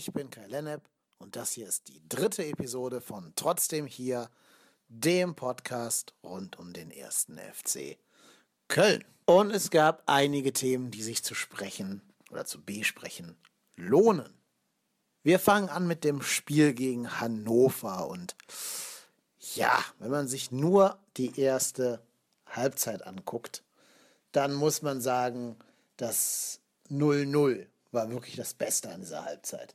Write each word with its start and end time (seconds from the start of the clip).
Ich 0.00 0.14
bin 0.14 0.30
Kai 0.30 0.46
Lennep 0.46 0.80
und 1.18 1.36
das 1.36 1.52
hier 1.52 1.68
ist 1.68 1.88
die 1.88 2.00
dritte 2.08 2.42
Episode 2.42 3.02
von 3.02 3.34
Trotzdem 3.36 3.84
hier, 3.84 4.30
dem 4.88 5.34
Podcast 5.34 6.14
rund 6.24 6.58
um 6.58 6.72
den 6.72 6.90
ersten 6.90 7.36
FC 7.36 7.98
Köln. 8.66 9.04
Und 9.26 9.50
es 9.50 9.68
gab 9.68 10.02
einige 10.06 10.54
Themen, 10.54 10.90
die 10.90 11.02
sich 11.02 11.22
zu 11.22 11.34
sprechen 11.34 12.00
oder 12.30 12.46
zu 12.46 12.64
besprechen 12.64 13.36
lohnen. 13.76 14.32
Wir 15.22 15.38
fangen 15.38 15.68
an 15.68 15.86
mit 15.86 16.02
dem 16.02 16.22
Spiel 16.22 16.72
gegen 16.72 17.20
Hannover 17.20 18.08
und 18.08 18.36
ja, 19.54 19.84
wenn 19.98 20.10
man 20.10 20.28
sich 20.28 20.50
nur 20.50 20.98
die 21.18 21.38
erste 21.38 22.00
Halbzeit 22.46 23.06
anguckt, 23.06 23.62
dann 24.32 24.54
muss 24.54 24.80
man 24.80 25.02
sagen, 25.02 25.58
das 25.98 26.62
0-0 26.88 27.66
war 27.92 28.10
wirklich 28.10 28.36
das 28.36 28.54
Beste 28.54 28.88
an 28.88 29.00
dieser 29.00 29.26
Halbzeit. 29.26 29.74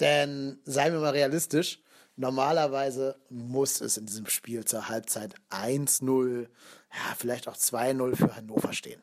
Denn 0.00 0.58
seien 0.64 0.92
wir 0.92 1.00
mal 1.00 1.10
realistisch, 1.10 1.80
normalerweise 2.16 3.16
muss 3.28 3.80
es 3.80 3.96
in 3.96 4.06
diesem 4.06 4.26
Spiel 4.26 4.64
zur 4.64 4.88
Halbzeit 4.88 5.34
1-0, 5.50 6.42
ja, 6.42 7.14
vielleicht 7.16 7.48
auch 7.48 7.56
2-0 7.56 8.16
für 8.16 8.36
Hannover 8.36 8.72
stehen. 8.72 9.02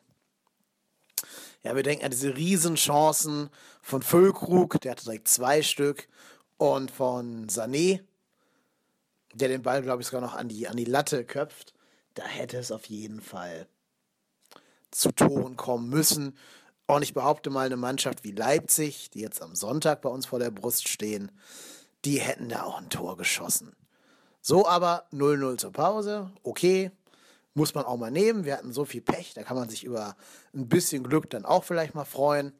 Ja, 1.62 1.76
wir 1.76 1.82
denken 1.82 2.04
an 2.04 2.10
diese 2.10 2.36
Riesenchancen 2.36 3.50
von 3.82 4.02
Füllkrug, 4.02 4.80
der 4.80 4.92
hatte 4.92 5.04
direkt 5.04 5.28
zwei 5.28 5.62
Stück, 5.62 6.08
und 6.56 6.90
von 6.90 7.48
Sané, 7.48 8.00
der 9.32 9.48
den 9.48 9.62
Ball, 9.62 9.80
glaube 9.82 10.02
ich, 10.02 10.08
sogar 10.08 10.20
noch 10.20 10.34
an 10.34 10.48
die, 10.48 10.68
an 10.68 10.76
die 10.76 10.84
Latte 10.84 11.24
köpft. 11.24 11.72
Da 12.14 12.24
hätte 12.24 12.58
es 12.58 12.70
auf 12.70 12.84
jeden 12.86 13.22
Fall 13.22 13.66
zu 14.90 15.10
Toren 15.12 15.56
kommen 15.56 15.88
müssen. 15.88 16.36
Und 16.96 17.02
ich 17.02 17.14
behaupte 17.14 17.50
mal, 17.50 17.66
eine 17.66 17.76
Mannschaft 17.76 18.24
wie 18.24 18.32
Leipzig, 18.32 19.10
die 19.10 19.20
jetzt 19.20 19.42
am 19.42 19.54
Sonntag 19.54 20.02
bei 20.02 20.08
uns 20.08 20.26
vor 20.26 20.40
der 20.40 20.50
Brust 20.50 20.88
stehen, 20.88 21.30
die 22.04 22.18
hätten 22.18 22.48
da 22.48 22.64
auch 22.64 22.78
ein 22.78 22.90
Tor 22.90 23.16
geschossen. 23.16 23.76
So 24.40 24.66
aber 24.66 25.06
0-0 25.12 25.58
zur 25.58 25.72
Pause, 25.72 26.32
okay, 26.42 26.90
muss 27.54 27.74
man 27.74 27.84
auch 27.84 27.96
mal 27.96 28.10
nehmen. 28.10 28.44
Wir 28.44 28.56
hatten 28.56 28.72
so 28.72 28.84
viel 28.84 29.02
Pech, 29.02 29.34
da 29.34 29.44
kann 29.44 29.56
man 29.56 29.68
sich 29.68 29.84
über 29.84 30.16
ein 30.52 30.68
bisschen 30.68 31.04
Glück 31.04 31.30
dann 31.30 31.44
auch 31.44 31.62
vielleicht 31.62 31.94
mal 31.94 32.04
freuen. 32.04 32.54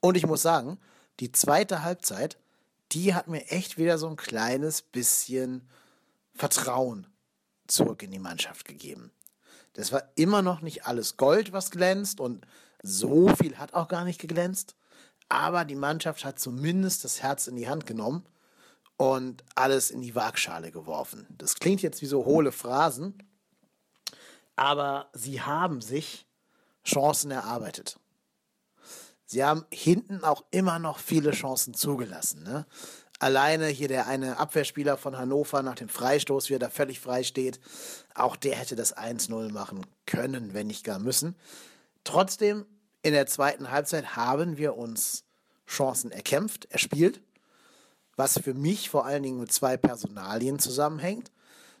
Und 0.00 0.16
ich 0.16 0.26
muss 0.26 0.42
sagen, 0.42 0.78
die 1.20 1.30
zweite 1.30 1.84
Halbzeit, 1.84 2.38
die 2.90 3.14
hat 3.14 3.28
mir 3.28 3.46
echt 3.50 3.78
wieder 3.78 3.98
so 3.98 4.08
ein 4.08 4.16
kleines 4.16 4.82
bisschen 4.82 5.68
Vertrauen 6.34 7.06
zurück 7.68 8.02
in 8.02 8.10
die 8.10 8.18
Mannschaft 8.18 8.66
gegeben. 8.66 9.12
Das 9.74 9.92
war 9.92 10.02
immer 10.16 10.42
noch 10.42 10.60
nicht 10.60 10.86
alles 10.86 11.16
Gold, 11.16 11.52
was 11.52 11.70
glänzt 11.70 12.18
und 12.18 12.46
so 12.82 13.28
viel 13.36 13.58
hat 13.58 13.74
auch 13.74 13.88
gar 13.88 14.04
nicht 14.04 14.20
geglänzt. 14.20 14.76
Aber 15.28 15.64
die 15.64 15.76
Mannschaft 15.76 16.24
hat 16.24 16.38
zumindest 16.38 17.04
das 17.04 17.22
Herz 17.22 17.46
in 17.46 17.56
die 17.56 17.68
Hand 17.68 17.86
genommen 17.86 18.26
und 18.96 19.44
alles 19.54 19.90
in 19.90 20.02
die 20.02 20.14
Waagschale 20.14 20.72
geworfen. 20.72 21.26
Das 21.30 21.54
klingt 21.54 21.82
jetzt 21.82 22.02
wie 22.02 22.06
so 22.06 22.24
hohle 22.24 22.52
Phrasen, 22.52 23.22
aber 24.56 25.08
sie 25.14 25.40
haben 25.40 25.80
sich 25.80 26.26
Chancen 26.84 27.30
erarbeitet. 27.30 27.98
Sie 29.24 29.44
haben 29.44 29.64
hinten 29.72 30.24
auch 30.24 30.44
immer 30.50 30.80
noch 30.80 30.98
viele 30.98 31.30
Chancen 31.30 31.72
zugelassen. 31.72 32.42
Ne? 32.42 32.66
Alleine 33.20 33.68
hier 33.68 33.86
der 33.86 34.08
eine 34.08 34.38
Abwehrspieler 34.38 34.96
von 34.96 35.16
Hannover 35.16 35.62
nach 35.62 35.76
dem 35.76 35.88
Freistoß, 35.88 36.50
wie 36.50 36.54
er 36.54 36.58
da 36.58 36.68
völlig 36.68 37.00
frei 37.00 37.22
steht, 37.22 37.60
auch 38.14 38.34
der 38.34 38.56
hätte 38.56 38.76
das 38.76 38.96
1-0 38.96 39.52
machen 39.52 39.86
können, 40.04 40.52
wenn 40.52 40.66
nicht 40.66 40.84
gar 40.84 40.98
müssen. 40.98 41.36
Trotzdem, 42.04 42.66
in 43.02 43.12
der 43.12 43.26
zweiten 43.26 43.70
Halbzeit 43.70 44.16
haben 44.16 44.56
wir 44.56 44.76
uns 44.76 45.24
Chancen 45.66 46.10
erkämpft, 46.10 46.66
erspielt, 46.70 47.20
was 48.16 48.38
für 48.38 48.54
mich 48.54 48.90
vor 48.90 49.06
allen 49.06 49.22
Dingen 49.22 49.40
mit 49.40 49.52
zwei 49.52 49.76
Personalien 49.76 50.58
zusammenhängt, 50.58 51.30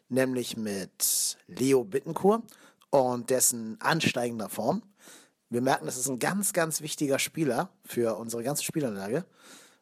nämlich 0.08 0.56
mit 0.56 1.38
Leo 1.46 1.84
Bittencourt 1.84 2.42
und 2.90 3.30
dessen 3.30 3.80
ansteigender 3.80 4.48
Form. 4.48 4.82
Wir 5.48 5.60
merken, 5.60 5.86
das 5.86 5.96
ist 5.96 6.08
ein 6.08 6.20
ganz, 6.20 6.52
ganz 6.52 6.80
wichtiger 6.80 7.18
Spieler 7.18 7.70
für 7.84 8.16
unsere 8.16 8.42
ganze 8.42 8.64
Spielanlage 8.64 9.24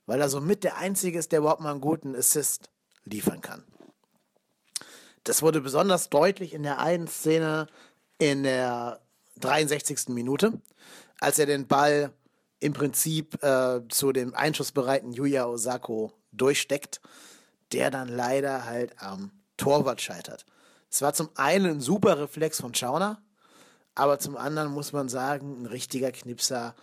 weil 0.08 0.22
er 0.22 0.30
somit 0.30 0.64
der 0.64 0.78
Einzige 0.78 1.18
ist, 1.18 1.32
der 1.32 1.40
überhaupt 1.40 1.60
mal 1.60 1.70
einen 1.70 1.82
guten 1.82 2.16
Assist 2.16 2.70
liefern 3.04 3.42
kann. 3.42 3.62
Das 5.22 5.42
wurde 5.42 5.60
besonders 5.60 6.08
deutlich 6.08 6.54
in 6.54 6.62
der 6.62 6.78
einen 6.78 7.06
Szene 7.08 7.66
in 8.16 8.42
der 8.42 9.00
63. 9.38 10.08
Minute, 10.08 10.60
als 11.20 11.38
er 11.38 11.46
den 11.46 11.66
Ball 11.66 12.12
im 12.60 12.72
Prinzip 12.72 13.42
äh, 13.42 13.80
zu 13.88 14.12
dem 14.12 14.34
einschussbereiten 14.34 15.12
Yuya 15.12 15.46
Osako 15.46 16.12
durchsteckt, 16.32 17.00
der 17.72 17.90
dann 17.90 18.08
leider 18.08 18.64
halt 18.64 19.00
am 19.00 19.30
Torwart 19.56 20.00
scheitert. 20.00 20.44
Es 20.90 21.02
war 21.02 21.12
zum 21.12 21.30
einen 21.34 21.66
ein 21.66 21.80
super 21.80 22.18
Reflex 22.18 22.60
von 22.60 22.74
Schauner, 22.74 23.22
aber 23.94 24.18
zum 24.18 24.36
anderen 24.36 24.72
muss 24.72 24.92
man 24.92 25.08
sagen, 25.08 25.62
ein 25.62 25.66
richtiger 25.66 26.12
Knipser 26.12 26.74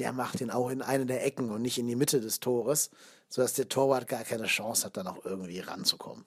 der 0.00 0.12
macht 0.12 0.40
ihn 0.40 0.50
auch 0.50 0.70
in 0.70 0.82
eine 0.82 1.06
der 1.06 1.24
Ecken 1.24 1.50
und 1.50 1.62
nicht 1.62 1.78
in 1.78 1.86
die 1.86 1.96
Mitte 1.96 2.20
des 2.20 2.40
Tores, 2.40 2.90
sodass 3.28 3.54
der 3.54 3.68
Torwart 3.68 4.08
gar 4.08 4.24
keine 4.24 4.46
Chance 4.46 4.86
hat, 4.86 4.96
da 4.96 5.02
noch 5.02 5.24
irgendwie 5.24 5.60
ranzukommen. 5.60 6.24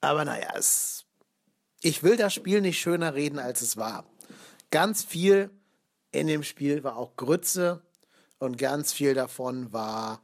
Aber 0.00 0.24
naja, 0.24 0.52
es, 0.56 1.04
ich 1.80 2.02
will 2.02 2.16
das 2.16 2.34
Spiel 2.34 2.60
nicht 2.60 2.80
schöner 2.80 3.14
reden, 3.14 3.38
als 3.38 3.62
es 3.62 3.76
war. 3.76 4.04
Ganz 4.70 5.04
viel 5.04 5.50
in 6.12 6.26
dem 6.26 6.42
Spiel 6.42 6.84
war 6.84 6.96
auch 6.96 7.16
Grütze 7.16 7.82
und 8.38 8.58
ganz 8.58 8.92
viel 8.92 9.14
davon 9.14 9.72
war 9.72 10.22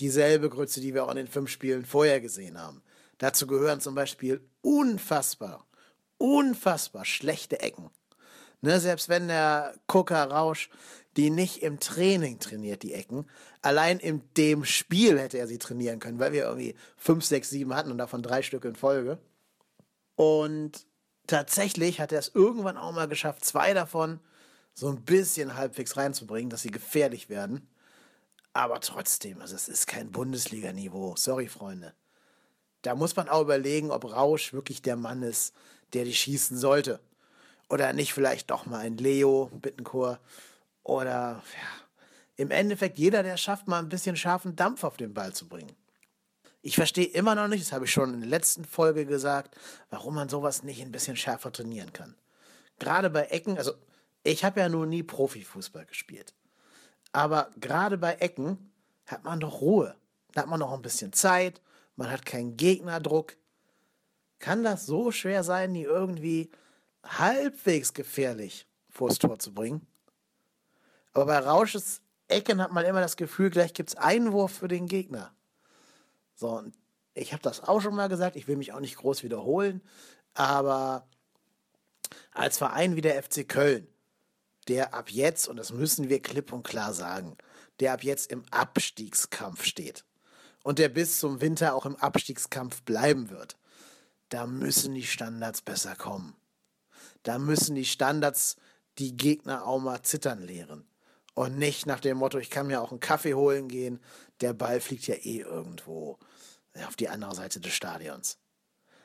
dieselbe 0.00 0.50
Grütze, 0.50 0.80
die 0.80 0.94
wir 0.94 1.04
auch 1.04 1.10
in 1.10 1.16
den 1.16 1.28
fünf 1.28 1.50
Spielen 1.50 1.84
vorher 1.84 2.20
gesehen 2.20 2.60
haben. 2.60 2.82
Dazu 3.18 3.46
gehören 3.46 3.80
zum 3.80 3.94
Beispiel 3.94 4.46
unfassbar, 4.60 5.66
unfassbar 6.18 7.04
schlechte 7.04 7.60
Ecken. 7.60 7.90
Ne, 8.60 8.80
selbst 8.80 9.08
wenn 9.08 9.28
der 9.28 9.74
Coca 9.86 10.24
Rausch 10.24 10.70
die 11.16 11.30
nicht 11.30 11.62
im 11.62 11.80
Training 11.80 12.38
trainiert, 12.38 12.82
die 12.82 12.92
Ecken. 12.92 13.26
Allein 13.62 13.98
in 13.98 14.22
dem 14.36 14.64
Spiel 14.64 15.18
hätte 15.18 15.38
er 15.38 15.46
sie 15.46 15.58
trainieren 15.58 15.98
können, 15.98 16.18
weil 16.18 16.32
wir 16.32 16.44
irgendwie 16.44 16.74
fünf, 16.96 17.24
sechs, 17.24 17.50
sieben 17.50 17.74
hatten 17.74 17.90
und 17.90 17.98
davon 17.98 18.22
drei 18.22 18.42
Stück 18.42 18.64
in 18.64 18.76
Folge. 18.76 19.18
Und 20.14 20.86
tatsächlich 21.26 22.00
hat 22.00 22.12
er 22.12 22.18
es 22.18 22.30
irgendwann 22.34 22.76
auch 22.76 22.92
mal 22.92 23.08
geschafft, 23.08 23.44
zwei 23.44 23.74
davon 23.74 24.20
so 24.74 24.88
ein 24.88 25.02
bisschen 25.02 25.56
halbwegs 25.56 25.96
reinzubringen, 25.96 26.50
dass 26.50 26.62
sie 26.62 26.70
gefährlich 26.70 27.28
werden. 27.28 27.68
Aber 28.52 28.80
trotzdem, 28.80 29.40
also 29.40 29.54
es 29.54 29.68
ist 29.68 29.86
kein 29.86 30.10
Bundesliga-Niveau. 30.10 31.14
Sorry, 31.16 31.48
Freunde. 31.48 31.94
Da 32.82 32.94
muss 32.94 33.16
man 33.16 33.28
auch 33.28 33.42
überlegen, 33.42 33.90
ob 33.90 34.04
Rausch 34.04 34.52
wirklich 34.52 34.82
der 34.82 34.96
Mann 34.96 35.22
ist, 35.22 35.54
der 35.92 36.04
die 36.04 36.14
schießen 36.14 36.56
sollte. 36.56 37.00
Oder 37.68 37.92
nicht 37.92 38.12
vielleicht 38.12 38.50
doch 38.50 38.66
mal 38.66 38.78
ein 38.78 38.96
Leo 38.96 39.50
Bittencourt 39.52 40.20
oder 40.84 41.42
ja, 41.42 41.86
im 42.36 42.50
Endeffekt 42.50 42.98
jeder, 42.98 43.22
der 43.22 43.36
schafft, 43.36 43.66
mal 43.66 43.80
ein 43.80 43.88
bisschen 43.88 44.16
scharfen 44.16 44.54
Dampf 44.54 44.84
auf 44.84 44.96
den 44.96 45.14
Ball 45.14 45.32
zu 45.32 45.48
bringen. 45.48 45.74
Ich 46.66 46.74
verstehe 46.74 47.06
immer 47.06 47.36
noch 47.36 47.46
nicht, 47.46 47.64
das 47.64 47.70
habe 47.70 47.84
ich 47.84 47.92
schon 47.92 48.12
in 48.12 48.22
der 48.22 48.28
letzten 48.28 48.64
Folge 48.64 49.06
gesagt, 49.06 49.56
warum 49.88 50.16
man 50.16 50.28
sowas 50.28 50.64
nicht 50.64 50.82
ein 50.82 50.90
bisschen 50.90 51.16
schärfer 51.16 51.52
trainieren 51.52 51.92
kann. 51.92 52.16
Gerade 52.80 53.08
bei 53.08 53.26
Ecken, 53.26 53.56
also 53.56 53.74
ich 54.24 54.44
habe 54.44 54.58
ja 54.58 54.68
nur 54.68 54.84
nie 54.84 55.04
Profifußball 55.04 55.86
gespielt. 55.86 56.34
Aber 57.12 57.50
gerade 57.60 57.98
bei 57.98 58.14
Ecken 58.14 58.72
hat 59.06 59.22
man 59.22 59.38
doch 59.38 59.60
Ruhe. 59.60 59.94
Da 60.32 60.40
hat 60.40 60.48
man 60.48 60.58
noch 60.58 60.72
ein 60.72 60.82
bisschen 60.82 61.12
Zeit, 61.12 61.62
man 61.94 62.10
hat 62.10 62.26
keinen 62.26 62.56
Gegnerdruck. 62.56 63.36
Kann 64.40 64.64
das 64.64 64.86
so 64.86 65.12
schwer 65.12 65.44
sein, 65.44 65.72
die 65.72 65.84
irgendwie 65.84 66.50
halbwegs 67.04 67.94
gefährlich 67.94 68.66
vors 68.90 69.20
Tor 69.20 69.38
zu 69.38 69.54
bringen? 69.54 69.86
Aber 71.12 71.26
bei 71.26 71.38
Rausches 71.38 72.02
Ecken 72.26 72.60
hat 72.60 72.72
man 72.72 72.84
immer 72.84 73.02
das 73.02 73.16
Gefühl, 73.16 73.50
gleich 73.50 73.72
gibt 73.72 73.90
es 73.90 73.94
Einwurf 73.94 74.50
für 74.50 74.66
den 74.66 74.88
Gegner. 74.88 75.32
So, 76.36 76.50
und 76.50 76.76
ich 77.14 77.32
habe 77.32 77.42
das 77.42 77.62
auch 77.62 77.80
schon 77.80 77.94
mal 77.94 78.08
gesagt, 78.08 78.36
ich 78.36 78.46
will 78.46 78.56
mich 78.56 78.72
auch 78.72 78.80
nicht 78.80 78.96
groß 78.96 79.22
wiederholen, 79.22 79.82
aber 80.34 81.08
als 82.30 82.58
Verein 82.58 82.94
wie 82.94 83.00
der 83.00 83.20
FC 83.22 83.48
Köln, 83.48 83.88
der 84.68 84.94
ab 84.94 85.10
jetzt, 85.10 85.48
und 85.48 85.56
das 85.56 85.72
müssen 85.72 86.08
wir 86.08 86.20
klipp 86.20 86.52
und 86.52 86.62
klar 86.62 86.92
sagen, 86.92 87.36
der 87.80 87.94
ab 87.94 88.04
jetzt 88.04 88.30
im 88.30 88.44
Abstiegskampf 88.50 89.64
steht 89.64 90.04
und 90.62 90.78
der 90.78 90.90
bis 90.90 91.18
zum 91.18 91.40
Winter 91.40 91.74
auch 91.74 91.86
im 91.86 91.96
Abstiegskampf 91.96 92.82
bleiben 92.82 93.30
wird, 93.30 93.56
da 94.28 94.46
müssen 94.46 94.94
die 94.94 95.06
Standards 95.06 95.62
besser 95.62 95.96
kommen. 95.96 96.36
Da 97.22 97.38
müssen 97.38 97.74
die 97.74 97.84
Standards 97.84 98.56
die 98.98 99.16
Gegner 99.16 99.66
auch 99.66 99.78
mal 99.78 100.02
zittern 100.02 100.42
lehren. 100.42 100.86
Und 101.36 101.58
nicht 101.58 101.84
nach 101.84 102.00
dem 102.00 102.16
Motto, 102.16 102.38
ich 102.38 102.48
kann 102.48 102.66
mir 102.66 102.80
auch 102.80 102.92
einen 102.92 103.00
Kaffee 103.00 103.34
holen 103.34 103.68
gehen, 103.68 104.00
der 104.40 104.54
Ball 104.54 104.80
fliegt 104.80 105.06
ja 105.06 105.16
eh 105.16 105.40
irgendwo 105.40 106.18
auf 106.86 106.96
die 106.96 107.10
andere 107.10 107.34
Seite 107.34 107.60
des 107.60 107.74
Stadions. 107.74 108.38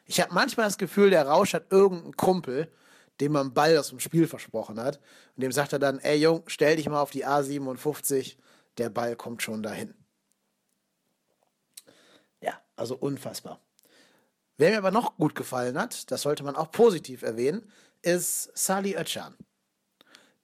Ich 0.06 0.22
habe 0.22 0.34
manchmal 0.34 0.68
das 0.68 0.78
Gefühl, 0.78 1.10
der 1.10 1.28
Rausch 1.28 1.54
hat 1.54 1.70
irgendeinen 1.74 2.16
Kumpel, 2.16 2.72
dem 3.20 3.34
man 3.34 3.54
Ball 3.54 3.78
aus 3.78 3.90
dem 3.90 4.00
Spiel 4.00 4.28
versprochen 4.28 4.80
hat. 4.80 5.02
Und 5.36 5.44
dem 5.44 5.52
sagt 5.52 5.74
er 5.74 5.80
dann, 5.80 6.00
ey 6.00 6.20
Jung, 6.20 6.44
stell 6.48 6.78
dich 6.78 6.88
mal 6.88 7.02
auf 7.02 7.12
die 7.12 7.28
A57, 7.28 8.38
der 8.78 8.90
Ball 8.90 9.18
kommt 9.18 9.44
schon 9.44 9.62
dahin. 9.62 9.94
Ja, 12.40 12.62
also 12.78 12.96
unfassbar. 12.96 13.60
Wer 14.56 14.72
mir 14.72 14.78
aber 14.78 14.92
noch 14.92 15.18
gut 15.18 15.36
gefallen 15.36 15.78
hat, 15.78 16.10
das 16.12 16.22
sollte 16.22 16.44
man 16.44 16.56
auch 16.56 16.72
positiv 16.72 17.24
erwähnen, 17.24 17.70
ist 18.02 18.58
Sali 18.58 18.96
Özcan. 18.96 19.36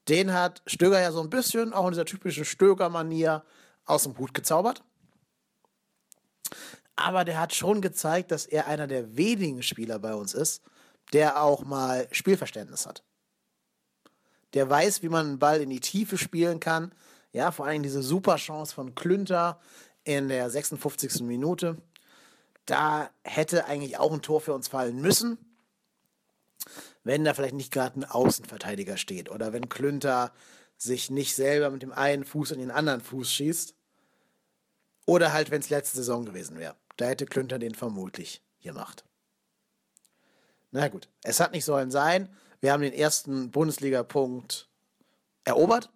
Den 0.07 0.33
hat 0.33 0.61
Stöger 0.65 1.01
ja 1.01 1.11
so 1.11 1.21
ein 1.21 1.29
bisschen, 1.29 1.73
auch 1.73 1.85
in 1.85 1.91
dieser 1.91 2.05
typischen 2.05 2.45
Stöger-Manier, 2.45 3.43
aus 3.85 4.03
dem 4.03 4.17
Hut 4.17 4.33
gezaubert. 4.33 4.83
Aber 6.95 7.25
der 7.25 7.39
hat 7.39 7.53
schon 7.53 7.81
gezeigt, 7.81 8.31
dass 8.31 8.45
er 8.45 8.67
einer 8.67 8.87
der 8.87 9.15
wenigen 9.15 9.63
Spieler 9.63 9.99
bei 9.99 10.13
uns 10.13 10.33
ist, 10.33 10.61
der 11.13 11.41
auch 11.41 11.63
mal 11.63 12.07
Spielverständnis 12.11 12.85
hat. 12.85 13.03
Der 14.53 14.69
weiß, 14.69 15.03
wie 15.03 15.09
man 15.09 15.27
einen 15.27 15.39
Ball 15.39 15.61
in 15.61 15.69
die 15.69 15.79
Tiefe 15.79 16.17
spielen 16.17 16.59
kann. 16.59 16.93
Ja, 17.31 17.51
vor 17.51 17.65
allem 17.65 17.83
diese 17.83 18.01
super 18.01 18.37
Chance 18.37 18.73
von 18.73 18.95
Klünter 18.95 19.59
in 20.03 20.29
der 20.29 20.49
56. 20.49 21.21
Minute. 21.21 21.77
Da 22.65 23.09
hätte 23.23 23.65
eigentlich 23.65 23.97
auch 23.97 24.11
ein 24.11 24.21
Tor 24.21 24.41
für 24.41 24.53
uns 24.53 24.67
fallen 24.67 24.99
müssen, 24.99 25.37
wenn 27.07 27.23
da 27.23 27.33
vielleicht 27.33 27.55
nicht 27.55 27.71
gerade 27.71 27.99
ein 27.99 28.05
Außenverteidiger 28.05 28.97
steht 28.97 29.29
oder 29.29 29.53
wenn 29.53 29.69
Klünter 29.69 30.31
sich 30.77 31.09
nicht 31.09 31.35
selber 31.35 31.69
mit 31.69 31.81
dem 31.81 31.91
einen 31.91 32.23
Fuß 32.23 32.51
in 32.51 32.59
den 32.59 32.71
anderen 32.71 33.01
Fuß 33.01 33.31
schießt. 33.31 33.73
Oder 35.05 35.33
halt, 35.33 35.49
wenn 35.49 35.61
es 35.61 35.69
letzte 35.69 35.97
Saison 35.97 36.25
gewesen 36.25 36.59
wäre. 36.59 36.75
Da 36.97 37.05
hätte 37.05 37.25
Klünter 37.25 37.59
den 37.59 37.75
vermutlich 37.75 38.43
gemacht. 38.61 39.05
Na 40.71 40.87
gut, 40.89 41.09
es 41.23 41.39
hat 41.39 41.53
nicht 41.53 41.65
sollen 41.65 41.91
sein. 41.91 42.29
Wir 42.59 42.73
haben 42.73 42.81
den 42.81 42.93
ersten 42.93 43.51
Bundesliga-Punkt 43.51 44.69
erobert. 45.45 45.89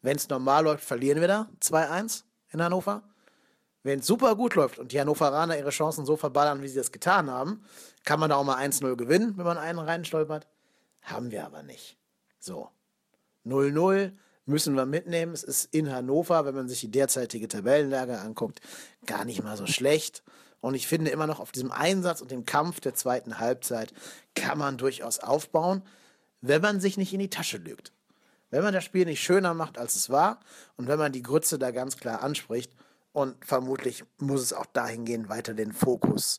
Wenn 0.00 0.16
es 0.16 0.28
normal 0.28 0.64
läuft, 0.64 0.84
verlieren 0.84 1.20
wir 1.20 1.28
da 1.28 1.50
2-1 1.60 2.24
in 2.50 2.62
Hannover. 2.62 3.02
Wenn 3.86 4.00
es 4.00 4.06
super 4.08 4.34
gut 4.34 4.56
läuft 4.56 4.80
und 4.80 4.90
die 4.90 4.98
Hannoveraner 4.98 5.56
ihre 5.56 5.70
Chancen 5.70 6.06
so 6.06 6.16
verballern, 6.16 6.60
wie 6.60 6.66
sie 6.66 6.74
das 6.74 6.90
getan 6.90 7.30
haben, 7.30 7.64
kann 8.04 8.18
man 8.18 8.30
da 8.30 8.34
auch 8.34 8.42
mal 8.42 8.60
1-0 8.60 8.96
gewinnen, 8.96 9.34
wenn 9.36 9.44
man 9.44 9.58
einen 9.58 9.78
reinstolpert. 9.78 10.48
Haben 11.02 11.30
wir 11.30 11.46
aber 11.46 11.62
nicht. 11.62 11.96
So. 12.40 12.68
0-0 13.46 14.10
müssen 14.44 14.74
wir 14.74 14.86
mitnehmen. 14.86 15.34
Es 15.34 15.44
ist 15.44 15.72
in 15.72 15.88
Hannover, 15.88 16.44
wenn 16.44 16.56
man 16.56 16.68
sich 16.68 16.80
die 16.80 16.90
derzeitige 16.90 17.46
Tabellenlage 17.46 18.18
anguckt, 18.18 18.60
gar 19.06 19.24
nicht 19.24 19.44
mal 19.44 19.56
so 19.56 19.66
schlecht. 19.66 20.24
Und 20.60 20.74
ich 20.74 20.88
finde 20.88 21.12
immer 21.12 21.28
noch 21.28 21.38
auf 21.38 21.52
diesem 21.52 21.70
Einsatz 21.70 22.20
und 22.20 22.32
dem 22.32 22.44
Kampf 22.44 22.80
der 22.80 22.96
zweiten 22.96 23.38
Halbzeit 23.38 23.94
kann 24.34 24.58
man 24.58 24.78
durchaus 24.78 25.20
aufbauen, 25.20 25.82
wenn 26.40 26.60
man 26.60 26.80
sich 26.80 26.96
nicht 26.96 27.12
in 27.12 27.20
die 27.20 27.30
Tasche 27.30 27.58
lügt. 27.58 27.92
Wenn 28.50 28.64
man 28.64 28.74
das 28.74 28.82
Spiel 28.82 29.04
nicht 29.04 29.22
schöner 29.22 29.54
macht, 29.54 29.78
als 29.78 29.94
es 29.94 30.10
war 30.10 30.40
und 30.76 30.88
wenn 30.88 30.98
man 30.98 31.12
die 31.12 31.22
Grütze 31.22 31.56
da 31.56 31.70
ganz 31.70 31.98
klar 31.98 32.24
anspricht 32.24 32.72
und 33.16 33.42
vermutlich 33.42 34.04
muss 34.18 34.42
es 34.42 34.52
auch 34.52 34.66
dahin 34.66 35.06
gehen, 35.06 35.30
weiter 35.30 35.54
den 35.54 35.72
Fokus 35.72 36.38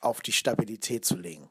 auf 0.00 0.22
die 0.22 0.32
Stabilität 0.32 1.04
zu 1.04 1.16
legen. 1.16 1.50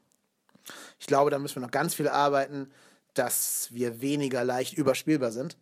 Ich 1.00 1.06
glaube, 1.06 1.30
da 1.30 1.38
müssen 1.38 1.58
wir 1.58 1.62
noch 1.62 1.70
ganz 1.70 1.94
viel 1.94 2.08
arbeiten, 2.08 2.72
dass 3.14 3.68
wir 3.70 4.02
weniger 4.02 4.44
leicht 4.44 4.74
überspielbar 4.74 5.32
sind. 5.32 5.58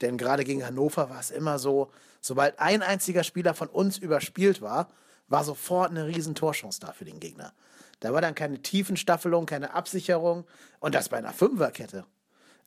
Denn 0.00 0.16
gerade 0.16 0.44
gegen 0.44 0.64
Hannover 0.64 1.10
war 1.10 1.18
es 1.18 1.32
immer 1.32 1.58
so, 1.58 1.90
sobald 2.20 2.56
ein 2.60 2.82
einziger 2.82 3.24
Spieler 3.24 3.54
von 3.54 3.66
uns 3.66 3.98
überspielt 3.98 4.62
war, 4.62 4.92
war 5.26 5.42
sofort 5.42 5.90
eine 5.90 6.06
riesen 6.06 6.36
Torchance 6.36 6.78
da 6.78 6.92
für 6.92 7.04
den 7.04 7.18
Gegner. 7.18 7.54
Da 7.98 8.12
war 8.12 8.20
dann 8.20 8.36
keine 8.36 8.62
Tiefenstaffelung, 8.62 9.46
keine 9.46 9.74
Absicherung 9.74 10.46
und 10.78 10.94
das 10.94 11.08
bei 11.08 11.16
einer 11.16 11.32
Fünferkette. 11.32 12.06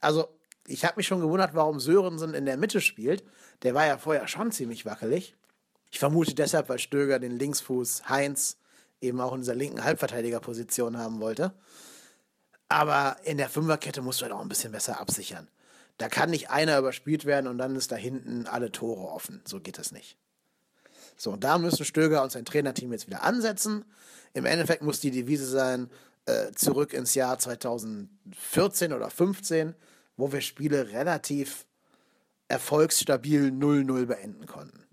Also, 0.00 0.28
ich 0.66 0.84
habe 0.84 0.96
mich 0.98 1.06
schon 1.06 1.20
gewundert, 1.20 1.54
warum 1.54 1.80
Sörensen 1.80 2.34
in 2.34 2.44
der 2.44 2.58
Mitte 2.58 2.82
spielt. 2.82 3.24
Der 3.62 3.72
war 3.72 3.86
ja 3.86 3.96
vorher 3.96 4.28
schon 4.28 4.52
ziemlich 4.52 4.84
wackelig. 4.84 5.34
Ich 5.96 6.00
vermute 6.00 6.34
deshalb, 6.34 6.68
weil 6.68 6.78
Stöger 6.78 7.18
den 7.18 7.38
Linksfuß 7.38 8.10
Heinz 8.10 8.58
eben 9.00 9.18
auch 9.18 9.32
in 9.32 9.40
dieser 9.40 9.54
linken 9.54 9.82
Halbverteidigerposition 9.82 10.98
haben 10.98 11.20
wollte. 11.20 11.54
Aber 12.68 13.16
in 13.24 13.38
der 13.38 13.48
Fünferkette 13.48 14.02
musst 14.02 14.20
du 14.20 14.24
halt 14.24 14.34
auch 14.34 14.42
ein 14.42 14.48
bisschen 14.50 14.72
besser 14.72 15.00
absichern. 15.00 15.48
Da 15.96 16.10
kann 16.10 16.28
nicht 16.28 16.50
einer 16.50 16.78
überspielt 16.78 17.24
werden 17.24 17.46
und 17.46 17.56
dann 17.56 17.74
ist 17.76 17.92
da 17.92 17.96
hinten 17.96 18.46
alle 18.46 18.70
Tore 18.70 19.08
offen. 19.08 19.40
So 19.46 19.58
geht 19.58 19.78
das 19.78 19.90
nicht. 19.90 20.18
So, 21.16 21.30
und 21.32 21.44
da 21.44 21.56
müssen 21.56 21.86
Stöger 21.86 22.22
und 22.22 22.30
sein 22.30 22.44
Trainerteam 22.44 22.92
jetzt 22.92 23.06
wieder 23.06 23.22
ansetzen. 23.22 23.86
Im 24.34 24.44
Endeffekt 24.44 24.82
muss 24.82 25.00
die 25.00 25.10
Devise 25.10 25.46
sein, 25.46 25.88
äh, 26.26 26.52
zurück 26.52 26.92
ins 26.92 27.14
Jahr 27.14 27.38
2014 27.38 28.92
oder 28.92 29.08
15, 29.08 29.74
wo 30.18 30.30
wir 30.30 30.42
Spiele 30.42 30.90
relativ 30.92 31.64
erfolgsstabil 32.48 33.48
0-0 33.48 34.04
beenden 34.04 34.44
konnten. 34.44 34.85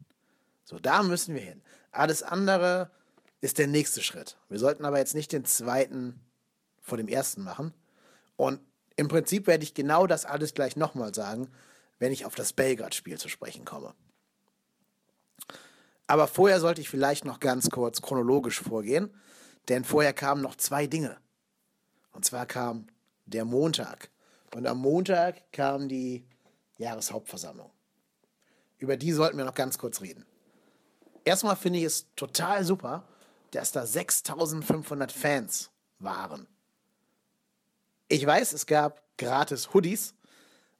So, 0.63 0.79
da 0.79 1.03
müssen 1.03 1.35
wir 1.35 1.41
hin. 1.41 1.61
Alles 1.91 2.23
andere 2.23 2.89
ist 3.41 3.57
der 3.57 3.67
nächste 3.67 4.01
Schritt. 4.01 4.37
Wir 4.49 4.59
sollten 4.59 4.85
aber 4.85 4.99
jetzt 4.99 5.15
nicht 5.15 5.31
den 5.31 5.45
zweiten 5.45 6.19
vor 6.81 6.97
dem 6.97 7.07
ersten 7.07 7.43
machen. 7.43 7.73
Und 8.35 8.59
im 8.95 9.07
Prinzip 9.07 9.47
werde 9.47 9.63
ich 9.63 9.73
genau 9.73 10.07
das 10.07 10.25
alles 10.25 10.53
gleich 10.53 10.75
nochmal 10.75 11.13
sagen, 11.13 11.49
wenn 11.99 12.11
ich 12.11 12.25
auf 12.25 12.35
das 12.35 12.53
Belgrad-Spiel 12.53 13.17
zu 13.17 13.29
sprechen 13.29 13.65
komme. 13.65 13.93
Aber 16.07 16.27
vorher 16.27 16.59
sollte 16.59 16.81
ich 16.81 16.89
vielleicht 16.89 17.25
noch 17.25 17.39
ganz 17.39 17.69
kurz 17.69 18.01
chronologisch 18.01 18.61
vorgehen, 18.61 19.13
denn 19.69 19.83
vorher 19.83 20.13
kamen 20.13 20.41
noch 20.41 20.55
zwei 20.55 20.87
Dinge. 20.87 21.17
Und 22.11 22.25
zwar 22.25 22.45
kam 22.45 22.87
der 23.25 23.45
Montag. 23.45 24.09
Und 24.53 24.67
am 24.67 24.79
Montag 24.79 25.51
kam 25.51 25.87
die 25.87 26.27
Jahreshauptversammlung. 26.77 27.71
Über 28.77 28.97
die 28.97 29.11
sollten 29.11 29.37
wir 29.37 29.45
noch 29.45 29.55
ganz 29.55 29.77
kurz 29.77 30.01
reden. 30.01 30.25
Erstmal 31.25 31.55
finde 31.55 31.79
ich 31.79 31.85
es 31.85 32.07
total 32.15 32.63
super, 32.63 33.07
dass 33.51 33.71
da 33.71 33.85
6500 33.85 35.11
Fans 35.11 35.69
waren. 35.99 36.47
Ich 38.07 38.25
weiß, 38.25 38.53
es 38.53 38.65
gab 38.65 39.01
gratis 39.17 39.73
Hoodies, 39.73 40.13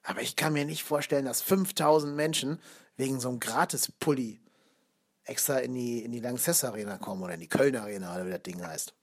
aber 0.04 0.22
ich 0.22 0.36
kann 0.36 0.54
mir 0.54 0.66
nicht 0.66 0.84
vorstellen, 0.84 1.26
dass 1.26 1.42
5000 1.42 2.16
Menschen 2.16 2.60
wegen 2.98 3.20
so 3.20 3.30
einem 3.30 3.40
gratis 3.40 3.92
Pulli 3.92 4.40
extra 5.24 5.60
in 5.60 5.74
die, 5.74 6.04
in 6.04 6.12
die 6.12 6.20
Lanxess 6.20 6.64
Arena 6.64 6.98
kommen 6.98 7.24
oder 7.24 7.34
in 7.34 7.40
die 7.40 7.48
Köln 7.48 7.76
Arena 7.76 8.14
oder 8.14 8.26
wie 8.26 8.32
das 8.32 8.44
Ding 8.44 8.66
heißt. 8.66 8.94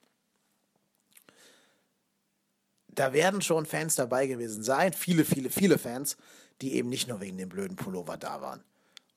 Da 2.88 3.12
werden 3.12 3.40
schon 3.40 3.66
Fans 3.66 3.94
dabei 3.94 4.26
gewesen 4.26 4.62
sein, 4.62 4.92
viele, 4.92 5.24
viele, 5.24 5.48
viele 5.48 5.78
Fans, 5.78 6.16
die 6.60 6.74
eben 6.74 6.88
nicht 6.88 7.08
nur 7.08 7.20
wegen 7.20 7.38
dem 7.38 7.48
blöden 7.48 7.76
Pullover 7.76 8.16
da 8.16 8.42
waren, 8.42 8.62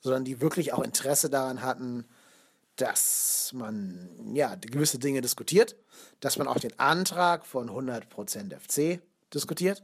sondern 0.04 0.26
die 0.26 0.42
wirklich 0.42 0.74
auch 0.74 0.84
Interesse 0.84 1.30
daran 1.30 1.64
hatten, 1.64 2.06
dass 2.76 3.52
man 3.54 4.36
ja 4.36 4.56
gewisse 4.56 5.00
Dinge 5.00 5.22
diskutiert, 5.22 5.76
dass 6.20 6.38
man 6.38 6.48
auch 6.48 6.60
den 6.60 6.78
Antrag 6.80 7.46
von 7.46 7.70
100% 7.70 8.54
FC 8.60 9.02
diskutiert 9.34 9.84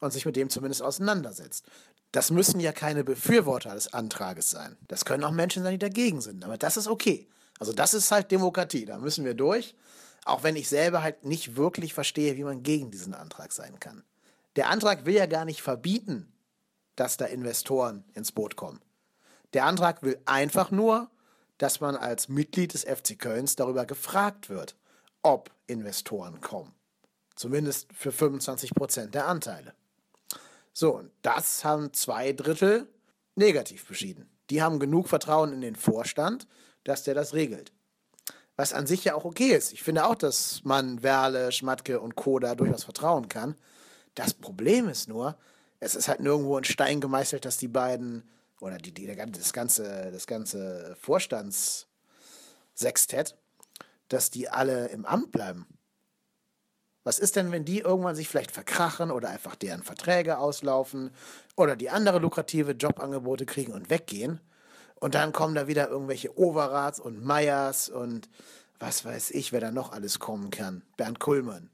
und 0.00 0.12
sich 0.12 0.24
mit 0.24 0.36
dem 0.36 0.48
zumindest 0.48 0.82
auseinandersetzt. 0.82 1.66
Das 2.10 2.30
müssen 2.30 2.60
ja 2.60 2.72
keine 2.72 3.04
Befürworter 3.04 3.74
des 3.74 3.92
Antrages 3.92 4.50
sein. 4.50 4.76
Das 4.88 5.04
können 5.04 5.24
auch 5.24 5.30
Menschen 5.30 5.62
sein, 5.62 5.72
die 5.72 5.78
dagegen 5.78 6.20
sind. 6.20 6.44
Aber 6.44 6.58
das 6.58 6.76
ist 6.76 6.88
okay. 6.88 7.28
Also 7.58 7.72
das 7.72 7.94
ist 7.94 8.10
halt 8.10 8.30
Demokratie. 8.30 8.84
Da 8.84 8.98
müssen 8.98 9.24
wir 9.24 9.34
durch. 9.34 9.74
Auch 10.24 10.42
wenn 10.42 10.56
ich 10.56 10.68
selber 10.68 11.02
halt 11.02 11.24
nicht 11.24 11.56
wirklich 11.56 11.94
verstehe, 11.94 12.36
wie 12.36 12.44
man 12.44 12.62
gegen 12.62 12.90
diesen 12.90 13.14
Antrag 13.14 13.52
sein 13.52 13.80
kann. 13.80 14.04
Der 14.56 14.68
Antrag 14.68 15.06
will 15.06 15.14
ja 15.14 15.26
gar 15.26 15.44
nicht 15.44 15.62
verbieten, 15.62 16.32
dass 16.96 17.16
da 17.16 17.24
Investoren 17.24 18.04
ins 18.14 18.30
Boot 18.30 18.56
kommen. 18.56 18.80
Der 19.54 19.66
Antrag 19.66 20.02
will 20.02 20.18
einfach 20.24 20.70
nur, 20.70 21.10
dass 21.58 21.80
man 21.80 21.96
als 21.96 22.28
Mitglied 22.28 22.74
des 22.74 22.84
FC 22.84 23.18
Kölns 23.18 23.56
darüber 23.56 23.86
gefragt 23.86 24.48
wird, 24.48 24.76
ob 25.22 25.50
Investoren 25.66 26.40
kommen. 26.40 26.74
Zumindest 27.36 27.88
für 27.92 28.12
25 28.12 28.74
Prozent 28.74 29.14
der 29.14 29.26
Anteile. 29.26 29.74
So, 30.72 30.96
und 30.96 31.10
das 31.22 31.64
haben 31.64 31.92
zwei 31.92 32.32
Drittel 32.32 32.88
negativ 33.34 33.86
beschieden. 33.86 34.28
Die 34.50 34.62
haben 34.62 34.80
genug 34.80 35.08
Vertrauen 35.08 35.52
in 35.52 35.60
den 35.60 35.76
Vorstand, 35.76 36.46
dass 36.84 37.04
der 37.04 37.14
das 37.14 37.34
regelt. 37.34 37.72
Was 38.56 38.72
an 38.72 38.86
sich 38.86 39.04
ja 39.04 39.14
auch 39.14 39.24
okay 39.24 39.52
ist. 39.52 39.72
Ich 39.72 39.82
finde 39.82 40.04
auch, 40.04 40.14
dass 40.14 40.62
man 40.64 41.02
Werle, 41.02 41.52
Schmatke 41.52 42.00
und 42.00 42.16
Koda 42.16 42.54
durchaus 42.54 42.84
vertrauen 42.84 43.28
kann. 43.28 43.56
Das 44.14 44.34
Problem 44.34 44.88
ist 44.88 45.08
nur, 45.08 45.38
es 45.80 45.94
ist 45.94 46.08
halt 46.08 46.20
nirgendwo 46.20 46.58
in 46.58 46.64
Stein 46.64 47.00
gemeißelt, 47.00 47.44
dass 47.44 47.56
die 47.56 47.68
beiden 47.68 48.28
oder 48.62 48.78
die, 48.78 48.94
die, 48.94 49.12
das 49.14 49.52
ganze, 49.52 50.10
das 50.12 50.28
ganze 50.28 50.96
Vorstandssextett, 51.00 53.36
dass 54.08 54.30
die 54.30 54.48
alle 54.48 54.86
im 54.88 55.04
Amt 55.04 55.30
bleiben. 55.32 55.66
Was 57.02 57.18
ist 57.18 57.34
denn, 57.34 57.50
wenn 57.50 57.64
die 57.64 57.80
irgendwann 57.80 58.14
sich 58.14 58.28
vielleicht 58.28 58.52
verkrachen 58.52 59.10
oder 59.10 59.30
einfach 59.30 59.56
deren 59.56 59.82
Verträge 59.82 60.38
auslaufen 60.38 61.10
oder 61.56 61.74
die 61.74 61.90
andere 61.90 62.20
lukrative 62.20 62.70
Jobangebote 62.72 63.46
kriegen 63.46 63.72
und 63.72 63.90
weggehen? 63.90 64.40
Und 65.00 65.16
dann 65.16 65.32
kommen 65.32 65.56
da 65.56 65.66
wieder 65.66 65.88
irgendwelche 65.88 66.38
Overrats 66.38 67.00
und 67.00 67.24
Meyers 67.24 67.88
und 67.88 68.28
was 68.78 69.04
weiß 69.04 69.32
ich, 69.32 69.50
wer 69.50 69.60
da 69.60 69.72
noch 69.72 69.90
alles 69.90 70.20
kommen 70.20 70.50
kann. 70.50 70.84
Bernd 70.96 71.18
Kuhlmann. 71.18 71.68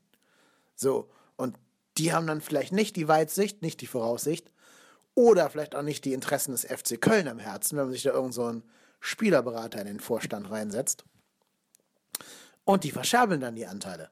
So, 0.74 1.10
und 1.36 1.58
die 1.98 2.14
haben 2.14 2.26
dann 2.26 2.40
vielleicht 2.40 2.72
nicht 2.72 2.96
die 2.96 3.08
Weitsicht, 3.08 3.60
nicht 3.60 3.82
die 3.82 3.86
Voraussicht 3.86 4.50
oder 5.18 5.50
vielleicht 5.50 5.74
auch 5.74 5.82
nicht 5.82 6.04
die 6.04 6.12
Interessen 6.12 6.52
des 6.52 6.64
FC 6.64 7.00
Köln 7.00 7.26
am 7.26 7.40
Herzen, 7.40 7.76
wenn 7.76 7.86
man 7.86 7.92
sich 7.92 8.04
da 8.04 8.12
irgend 8.12 8.34
so 8.34 8.62
Spielerberater 9.00 9.80
in 9.80 9.88
den 9.88 9.98
Vorstand 9.98 10.48
reinsetzt. 10.48 11.04
Und 12.62 12.84
die 12.84 12.92
verscherbeln 12.92 13.40
dann 13.40 13.56
die 13.56 13.66
Anteile. 13.66 14.10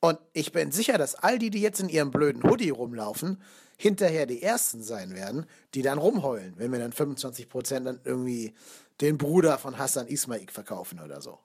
Und 0.00 0.18
ich 0.32 0.50
bin 0.50 0.72
sicher, 0.72 0.96
dass 0.96 1.16
all 1.16 1.38
die, 1.38 1.50
die 1.50 1.60
jetzt 1.60 1.80
in 1.80 1.90
ihrem 1.90 2.10
blöden 2.10 2.42
Hoodie 2.44 2.70
rumlaufen, 2.70 3.42
hinterher 3.76 4.24
die 4.24 4.42
Ersten 4.42 4.82
sein 4.82 5.14
werden, 5.14 5.44
die 5.74 5.82
dann 5.82 5.98
rumheulen, 5.98 6.54
wenn 6.56 6.72
wir 6.72 6.78
dann 6.78 6.94
25% 6.94 7.80
dann 7.80 8.00
irgendwie 8.02 8.54
den 9.02 9.18
Bruder 9.18 9.58
von 9.58 9.76
Hassan 9.76 10.06
Ismail 10.06 10.46
verkaufen 10.50 10.98
oder 11.00 11.20
so. 11.20 11.40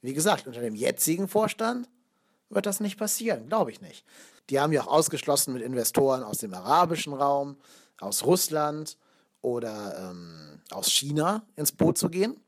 Wie 0.00 0.12
gesagt, 0.12 0.48
unter 0.48 0.60
dem 0.60 0.74
jetzigen 0.74 1.28
Vorstand 1.28 1.88
wird 2.50 2.66
das 2.66 2.80
nicht 2.80 2.98
passieren, 2.98 3.48
glaube 3.48 3.70
ich 3.70 3.80
nicht. 3.80 4.04
Die 4.50 4.60
haben 4.60 4.72
ja 4.72 4.82
auch 4.82 4.88
ausgeschlossen 4.88 5.54
mit 5.54 5.62
Investoren 5.62 6.22
aus 6.22 6.38
dem 6.38 6.54
arabischen 6.54 7.12
Raum, 7.12 7.56
aus 8.00 8.24
Russland 8.24 8.96
oder 9.40 10.10
ähm, 10.10 10.60
aus 10.70 10.90
China 10.90 11.46
ins 11.56 11.72
Boot 11.72 11.98
zu 11.98 12.08
gehen. 12.08 12.40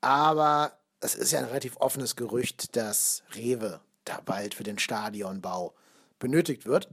Aber 0.00 0.78
es 1.00 1.14
ist 1.14 1.32
ja 1.32 1.40
ein 1.40 1.46
relativ 1.46 1.76
offenes 1.78 2.16
Gerücht, 2.16 2.76
dass 2.76 3.22
Rewe 3.34 3.80
da 4.04 4.20
bald 4.24 4.54
für 4.54 4.62
den 4.62 4.78
Stadionbau 4.78 5.74
benötigt 6.18 6.66
wird. 6.66 6.88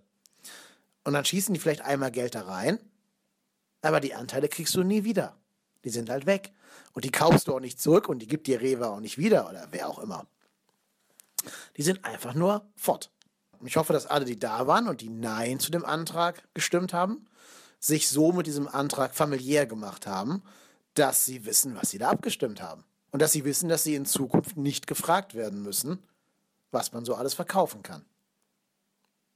Und 1.04 1.14
dann 1.14 1.26
schießen 1.26 1.54
die 1.54 1.60
vielleicht 1.60 1.82
einmal 1.82 2.12
Geld 2.12 2.36
da 2.36 2.42
rein, 2.42 2.80
aber 3.82 4.00
die 4.00 4.16
Anteile 4.16 4.48
kriegst 4.48 4.74
du 4.76 4.84
nie 4.84 5.04
wieder. 5.04 5.36
Die 5.84 5.90
sind 5.90 6.10
halt 6.10 6.26
weg. 6.26 6.52
Und 6.94 7.06
die 7.06 7.12
kaufst 7.12 7.48
du 7.48 7.56
auch 7.56 7.60
nicht 7.60 7.80
zurück 7.82 8.08
und 8.08 8.20
die 8.20 8.28
gibt 8.28 8.48
dir 8.48 8.62
Rewe 8.62 8.90
auch 8.90 9.00
nicht 9.00 9.18
wieder 9.18 9.50
oder 9.50 9.68
wer 9.72 9.90
auch 9.90 10.00
immer. 10.00 10.26
Die 11.76 11.84
sind 11.84 12.06
einfach 12.06 12.34
nur 12.34 12.66
fort. 12.76 13.12
Ich 13.66 13.78
hoffe, 13.78 13.94
dass 13.94 14.06
alle, 14.06 14.26
die 14.26 14.40
da 14.40 14.68
waren 14.68 14.88
und 14.88 15.02
die 15.02 15.10
Nein 15.10 15.60
zu 15.60 15.72
dem 15.72 15.86
Antrag 15.86 16.44
gestimmt 16.54 16.94
haben, 16.94 17.26
sich 17.80 18.10
so 18.10 18.32
mit 18.32 18.48
diesem 18.48 18.68
Antrag 18.68 19.16
familiär 19.16 19.66
gemacht 19.66 20.08
haben, 20.08 20.42
dass 20.94 21.26
sie 21.26 21.46
wissen, 21.46 21.76
was 21.76 21.90
sie 21.90 21.98
da 21.98 22.10
abgestimmt 22.10 22.62
haben. 22.62 22.84
Und 23.12 23.22
dass 23.22 23.32
sie 23.32 23.46
wissen, 23.46 23.70
dass 23.70 23.84
sie 23.84 23.96
in 23.96 24.06
Zukunft 24.06 24.58
nicht 24.58 24.88
gefragt 24.88 25.36
werden 25.36 25.62
müssen, 25.62 26.02
was 26.72 26.92
man 26.92 27.06
so 27.06 27.16
alles 27.16 27.34
verkaufen 27.34 27.84
kann. 27.84 28.06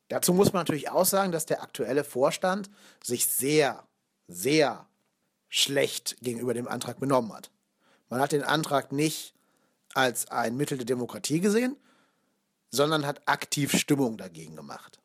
Dazu 0.08 0.34
muss 0.34 0.54
man 0.54 0.62
natürlich 0.62 0.90
auch 0.90 1.06
sagen, 1.06 1.32
dass 1.32 1.46
der 1.46 1.62
aktuelle 1.62 2.04
Vorstand 2.04 2.70
sich 3.04 3.28
sehr, 3.28 3.84
sehr 4.28 4.88
schlecht 5.50 6.18
gegenüber 6.22 6.54
dem 6.54 6.68
Antrag 6.68 7.00
benommen 7.00 7.34
hat. 7.34 7.52
Man 8.10 8.22
hat 8.22 8.32
den 8.32 8.44
Antrag 8.44 8.92
nicht 8.92 9.36
als 9.94 10.28
ein 10.28 10.56
Mittel 10.56 10.78
der 10.78 10.86
Demokratie 10.86 11.40
gesehen, 11.40 11.76
sondern 12.70 13.06
hat 13.06 13.28
aktiv 13.28 13.76
Stimmung 13.78 14.18
dagegen 14.18 14.56
gemacht. 14.56 15.00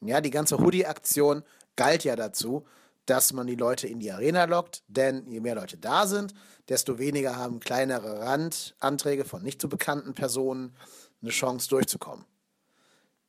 Ja, 0.00 0.20
die 0.20 0.30
ganze 0.30 0.58
Hoodie-Aktion 0.58 1.42
galt 1.74 2.04
ja 2.04 2.16
dazu, 2.16 2.66
dass 3.06 3.32
man 3.32 3.46
die 3.46 3.54
Leute 3.54 3.86
in 3.86 4.00
die 4.00 4.10
Arena 4.10 4.44
lockt, 4.44 4.82
denn 4.88 5.26
je 5.30 5.40
mehr 5.40 5.54
Leute 5.54 5.78
da 5.78 6.06
sind, 6.06 6.34
desto 6.68 6.98
weniger 6.98 7.36
haben 7.36 7.60
kleinere 7.60 8.20
Randanträge 8.20 9.24
von 9.24 9.42
nicht 9.42 9.62
so 9.62 9.68
bekannten 9.68 10.14
Personen 10.14 10.74
eine 11.22 11.30
Chance 11.30 11.68
durchzukommen. 11.68 12.24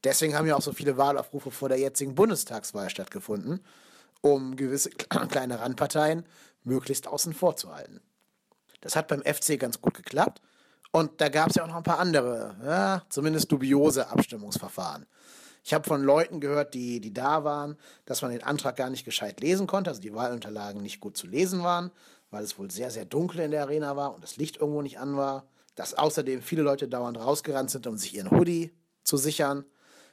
Deswegen 0.04 0.36
haben 0.36 0.48
ja 0.48 0.56
auch 0.56 0.62
so 0.62 0.74
viele 0.74 0.98
Wahlaufrufe 0.98 1.51
vor 1.51 1.70
der 1.70 1.80
jetzigen 1.80 2.16
Bundestagswahl 2.16 2.89
stattgefunden, 2.89 3.63
um 4.22 4.56
gewisse 4.56 4.89
kleine 5.30 5.60
Randparteien 5.60 6.25
möglichst 6.63 7.08
außen 7.08 7.34
vor 7.34 7.56
zu 7.56 7.74
halten. 7.74 8.01
Das 8.82 8.96
hat 8.96 9.08
beim 9.08 9.22
FC 9.22 9.60
ganz 9.60 9.82
gut 9.82 9.94
geklappt. 9.94 10.42
Und 10.91 11.22
da 11.22 11.29
gab 11.29 11.50
es 11.50 11.56
ja 11.56 11.63
auch 11.63 11.67
noch 11.67 11.75
ein 11.75 11.84
paar 11.84 12.00
andere, 12.00 12.56
ja, 12.65 13.03
zumindest 13.10 13.51
dubiose 13.51 14.10
Abstimmungsverfahren. 14.10 15.06
Ich 15.63 15.74
habe 15.74 15.84
von 15.84 16.01
Leuten 16.01 16.39
gehört, 16.39 16.74
die, 16.74 17.01
die 17.01 17.13
da 17.13 17.44
waren, 17.44 17.77
dass 18.06 18.22
man 18.22 18.32
den 18.32 18.44
Antrag 18.44 18.77
gar 18.77 18.89
nicht 18.89 19.03
gescheit 19.03 19.41
lesen 19.41 19.67
konnte, 19.67 19.89
also 19.89 20.01
die 20.01 20.13
Wahlunterlagen 20.13 20.82
nicht 20.82 21.01
gut 21.01 21.17
zu 21.17 21.27
lesen 21.27 21.62
waren, 21.62 21.91
weil 22.32 22.44
es 22.44 22.58
wohl 22.58 22.72
sehr, 22.72 22.89
sehr 22.89 23.03
dunkel 23.03 23.41
in 23.41 23.51
der 23.51 23.63
Arena 23.63 23.98
war 23.98 24.15
und 24.15 24.24
das 24.24 24.38
Licht 24.38 24.58
irgendwo 24.58 24.82
nicht 24.82 24.98
an 24.98 25.17
war. 25.17 25.48
Dass 25.75 25.94
außerdem 25.94 26.41
viele 26.41 26.63
Leute 26.63 26.88
dauernd 26.88 27.20
rausgerannt 27.20 27.70
sind, 27.70 27.86
um 27.86 27.98
sich 27.98 28.15
ihren 28.15 28.32
Hoodie 28.32 28.72
zu 29.03 29.17
sichern. 29.17 29.65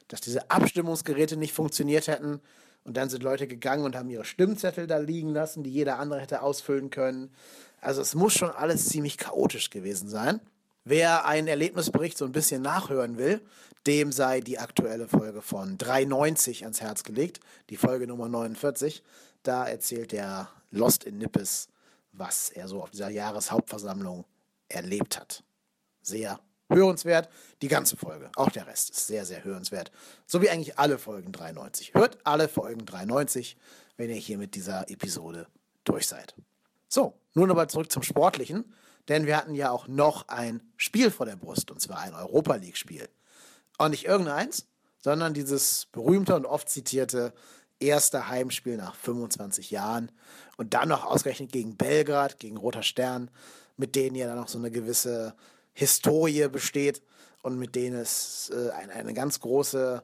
Dass 0.09 0.21
diese 0.21 0.51
Abstimmungsgeräte 0.51 1.37
nicht 1.37 1.53
funktioniert 1.53 2.07
hätten. 2.07 2.41
Und 2.83 2.97
dann 2.97 3.09
sind 3.09 3.23
Leute 3.23 3.47
gegangen 3.47 3.85
und 3.85 3.95
haben 3.95 4.09
ihre 4.09 4.25
Stimmzettel 4.25 4.85
da 4.85 4.97
liegen 4.97 5.29
lassen, 5.29 5.63
die 5.63 5.71
jeder 5.71 5.99
andere 5.99 6.19
hätte 6.19 6.41
ausfüllen 6.41 6.89
können. 6.89 7.33
Also 7.81 8.01
es 8.01 8.13
muss 8.13 8.33
schon 8.33 8.51
alles 8.51 8.89
ziemlich 8.89 9.17
chaotisch 9.17 9.69
gewesen 9.69 10.07
sein. 10.09 10.41
Wer 10.87 11.25
einen 11.25 11.47
Erlebnisbericht 11.47 12.15
so 12.15 12.25
ein 12.25 12.31
bisschen 12.31 12.61
nachhören 12.61 13.17
will, 13.17 13.41
dem 13.87 14.11
sei 14.11 14.39
die 14.39 14.59
aktuelle 14.59 15.07
Folge 15.07 15.41
von 15.41 15.79
390 15.79 16.63
ans 16.63 16.79
Herz 16.79 17.03
gelegt, 17.03 17.39
die 17.71 17.75
Folge 17.75 18.05
Nummer 18.05 18.29
49. 18.29 19.01
Da 19.41 19.67
erzählt 19.67 20.11
der 20.11 20.47
Lost 20.69 21.03
in 21.03 21.17
Nippes, 21.17 21.69
was 22.11 22.51
er 22.51 22.67
so 22.67 22.83
auf 22.83 22.91
dieser 22.91 23.09
Jahreshauptversammlung 23.09 24.25
erlebt 24.69 25.19
hat. 25.19 25.43
Sehr 26.03 26.39
hörenswert, 26.69 27.29
die 27.63 27.67
ganze 27.67 27.97
Folge. 27.97 28.29
Auch 28.35 28.51
der 28.51 28.67
Rest 28.67 28.91
ist 28.91 29.07
sehr, 29.07 29.25
sehr 29.25 29.43
hörenswert. 29.43 29.91
So 30.27 30.43
wie 30.43 30.51
eigentlich 30.51 30.77
alle 30.77 30.99
Folgen 30.99 31.31
93. 31.31 31.95
Hört 31.95 32.19
alle 32.23 32.47
Folgen 32.47 32.85
93, 32.85 33.57
wenn 33.97 34.11
ihr 34.11 34.17
hier 34.17 34.37
mit 34.37 34.53
dieser 34.53 34.87
Episode 34.91 35.47
durch 35.83 36.05
seid. 36.05 36.35
So, 36.87 37.19
nun 37.33 37.49
aber 37.49 37.67
zurück 37.67 37.91
zum 37.91 38.03
Sportlichen 38.03 38.65
denn 39.07 39.25
wir 39.25 39.37
hatten 39.37 39.55
ja 39.55 39.71
auch 39.71 39.87
noch 39.87 40.27
ein 40.27 40.61
Spiel 40.77 41.11
vor 41.11 41.25
der 41.25 41.35
Brust, 41.35 41.71
und 41.71 41.79
zwar 41.79 41.99
ein 41.99 42.13
Europa 42.13 42.55
League-Spiel. 42.55 43.07
Und 43.77 43.91
nicht 43.91 44.05
irgendeins, 44.05 44.67
sondern 44.99 45.33
dieses 45.33 45.87
berühmte 45.91 46.35
und 46.35 46.45
oft 46.45 46.69
zitierte 46.69 47.33
erste 47.79 48.29
Heimspiel 48.29 48.77
nach 48.77 48.95
25 48.95 49.71
Jahren 49.71 50.11
und 50.57 50.73
dann 50.73 50.89
noch 50.89 51.05
ausgerechnet 51.05 51.51
gegen 51.51 51.75
Belgrad, 51.75 52.39
gegen 52.39 52.57
Roter 52.57 52.83
Stern, 52.83 53.29
mit 53.77 53.95
denen 53.95 54.15
ja 54.15 54.27
dann 54.27 54.37
noch 54.37 54.47
so 54.47 54.57
eine 54.57 54.71
gewisse 54.71 55.35
Historie 55.73 56.47
besteht 56.47 57.03
und 57.41 57.59
mit 57.59 57.75
denen 57.75 57.97
es 57.97 58.51
äh, 58.53 58.71
eine, 58.71 58.93
eine 58.93 59.13
ganz 59.13 59.39
große, 59.41 60.03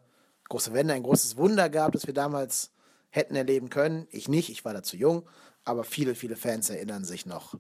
große 0.50 0.74
Wende, 0.74 0.93
ein 0.93 1.03
großes 1.03 1.38
Wunder 1.38 1.70
gab, 1.70 1.93
das 1.93 2.08
wir 2.08 2.13
damals 2.13 2.72
hätten 3.10 3.36
erleben 3.36 3.70
können. 3.70 4.08
Ich 4.12 4.27
nicht, 4.27 4.50
ich 4.50 4.65
war 4.65 4.74
da 4.74 4.84
zu 4.84 4.98
jung, 4.98 5.27
aber 5.63 5.84
viele, 5.84 6.15
viele 6.15 6.36
Fans 6.36 6.70
erinnern 6.70 7.05
sich 7.05 7.25
noch 7.25 7.55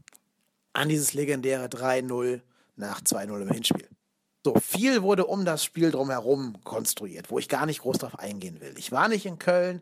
an 0.73 0.89
dieses 0.89 1.13
legendäre 1.13 1.67
3-0 1.67 2.41
nach 2.75 3.01
2-0 3.01 3.41
im 3.41 3.49
Hinspiel. 3.49 3.87
So, 4.43 4.55
viel 4.55 5.03
wurde 5.03 5.27
um 5.27 5.45
das 5.45 5.63
Spiel 5.63 5.91
drumherum 5.91 6.57
konstruiert, 6.63 7.29
wo 7.29 7.37
ich 7.37 7.47
gar 7.47 7.67
nicht 7.67 7.81
groß 7.81 7.99
drauf 7.99 8.17
eingehen 8.17 8.59
will. 8.59 8.73
Ich 8.75 8.91
war 8.91 9.07
nicht 9.07 9.27
in 9.27 9.37
Köln, 9.37 9.81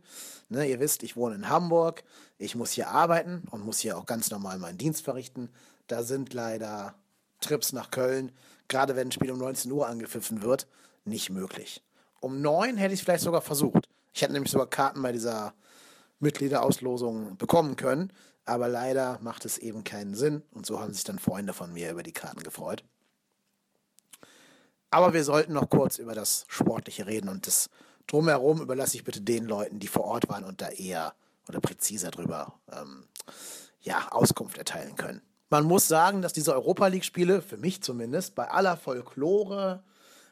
ne, 0.49 0.67
ihr 0.67 0.81
wisst, 0.81 1.01
ich 1.03 1.15
wohne 1.15 1.35
in 1.35 1.47
Hamburg, 1.47 2.03
ich 2.37 2.55
muss 2.55 2.71
hier 2.71 2.89
arbeiten 2.89 3.43
und 3.51 3.63
muss 3.63 3.79
hier 3.79 3.97
auch 3.97 4.05
ganz 4.05 4.31
normal 4.31 4.59
meinen 4.59 4.77
Dienst 4.77 5.03
verrichten. 5.03 5.49
Da 5.87 6.03
sind 6.03 6.33
leider 6.33 6.93
Trips 7.39 7.71
nach 7.71 7.89
Köln, 7.89 8.33
gerade 8.67 8.97
wenn 8.97 9.07
ein 9.07 9.11
Spiel 9.13 9.31
um 9.31 9.39
19 9.39 9.71
Uhr 9.71 9.87
angepfiffen 9.87 10.41
wird, 10.41 10.67
nicht 11.05 11.29
möglich. 11.29 11.81
Um 12.19 12.41
9 12.41 12.75
hätte 12.75 12.93
ich 12.93 12.99
es 12.99 13.05
vielleicht 13.05 13.23
sogar 13.23 13.41
versucht. 13.41 13.87
Ich 14.13 14.21
hätte 14.21 14.33
nämlich 14.33 14.51
sogar 14.51 14.67
Karten 14.67 15.01
bei 15.01 15.13
dieser 15.13 15.53
Mitgliederauslosung 16.19 17.37
bekommen 17.37 17.77
können, 17.77 18.11
aber 18.49 18.67
leider 18.67 19.19
macht 19.21 19.45
es 19.45 19.57
eben 19.57 19.83
keinen 19.83 20.15
Sinn 20.15 20.43
und 20.51 20.65
so 20.65 20.79
haben 20.79 20.93
sich 20.93 21.03
dann 21.03 21.19
Freunde 21.19 21.53
von 21.53 21.71
mir 21.71 21.91
über 21.91 22.03
die 22.03 22.11
Karten 22.11 22.43
gefreut. 22.43 22.83
Aber 24.91 25.13
wir 25.13 25.23
sollten 25.23 25.53
noch 25.53 25.69
kurz 25.69 25.99
über 25.99 26.15
das 26.15 26.45
Sportliche 26.47 27.05
reden 27.05 27.29
und 27.29 27.45
das 27.45 27.69
Drumherum 28.07 28.61
überlasse 28.61 28.97
ich 28.97 29.03
bitte 29.03 29.21
den 29.21 29.45
Leuten, 29.45 29.79
die 29.79 29.87
vor 29.87 30.05
Ort 30.05 30.29
waren 30.29 30.43
und 30.43 30.61
da 30.61 30.69
eher 30.69 31.13
oder 31.47 31.61
präziser 31.61 32.09
drüber 32.09 32.59
ähm, 32.71 33.05
ja, 33.81 34.11
Auskunft 34.11 34.57
erteilen 34.57 34.95
können. 34.95 35.21
Man 35.51 35.65
muss 35.65 35.87
sagen, 35.87 36.21
dass 36.21 36.33
diese 36.33 36.53
Europa 36.53 36.87
League-Spiele, 36.87 37.41
für 37.41 37.57
mich 37.57 37.83
zumindest, 37.83 38.35
bei 38.35 38.49
aller 38.49 38.77
Folklore 38.77 39.83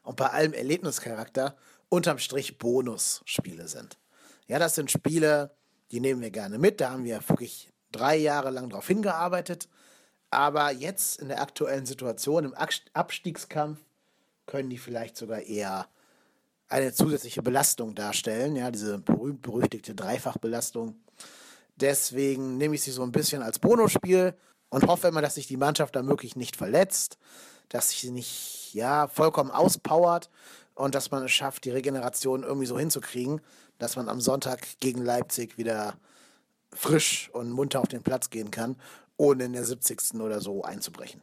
und 0.04 0.16
bei 0.16 0.30
allem 0.30 0.54
Erlebnischarakter 0.54 1.56
unterm 1.90 2.18
Strich 2.18 2.58
Bonusspiele 2.58 3.68
sind. 3.68 3.98
Ja, 4.48 4.58
das 4.58 4.76
sind 4.76 4.90
Spiele, 4.92 5.56
die 5.92 6.00
nehmen 6.00 6.22
wir 6.22 6.32
gerne 6.32 6.58
mit. 6.58 6.82
Da 6.82 6.92
haben 6.92 7.04
wir 7.04 7.20
wirklich 7.28 7.72
drei 7.92 8.16
Jahre 8.18 8.50
lang 8.50 8.70
darauf 8.70 8.88
hingearbeitet. 8.88 9.68
Aber 10.30 10.72
jetzt 10.72 11.22
in 11.22 11.30
der 11.30 11.42
aktuellen 11.42 11.86
Situation, 11.86 12.46
im 12.46 12.56
Abstiegskampf, 12.94 13.80
können 14.46 14.70
die 14.70 14.78
vielleicht 14.78 15.18
sogar 15.18 15.42
eher 15.42 15.88
eine 16.70 16.94
zusätzliche 16.94 17.42
Belastung 17.42 17.96
darstellen, 17.96 18.56
ja, 18.56 18.72
diese 18.72 18.98
berühmt-berüchtigte 19.00 19.96
Dreifachbelastung. 19.96 20.96
Deswegen 21.78 22.58
nehme 22.58 22.76
ich 22.76 22.82
sie 22.82 22.92
so 22.92 23.04
ein 23.04 23.12
bisschen 23.12 23.42
als 23.42 23.60
Bonusspiel 23.60 24.34
und 24.70 24.88
hoffe 24.88 25.08
immer, 25.08 25.22
dass 25.22 25.36
sich 25.36 25.48
die 25.48 25.58
Mannschaft 25.58 25.96
da 25.96 26.02
möglich 26.02 26.36
nicht 26.36 26.56
verletzt, 26.56 27.18
dass 27.70 27.90
sich 27.90 28.02
sie 28.02 28.12
nicht 28.12 28.74
ja, 28.74 29.08
vollkommen 29.08 29.52
auspowert 29.52 30.30
und 30.76 30.96
dass 30.96 31.12
man 31.12 31.24
es 31.24 31.32
schafft, 31.32 31.66
die 31.66 31.72
Regeneration 31.72 32.44
irgendwie 32.44 32.68
so 32.68 32.78
hinzukriegen, 32.78 33.42
dass 33.80 33.96
man 33.96 34.10
am 34.10 34.20
Sonntag 34.20 34.66
gegen 34.80 35.04
Leipzig 35.04 35.58
wieder 35.58 35.96
frisch 36.74 37.30
und 37.34 37.52
munter 37.52 37.82
auf 37.82 37.88
den 37.88 38.04
Platz 38.04 38.30
gehen 38.30 38.52
kann, 38.52 38.76
ohne 39.18 39.46
in 39.46 39.54
der 39.54 39.66
70. 39.66 40.16
oder 40.16 40.42
so 40.42 40.64
einzubrechen. 40.64 41.22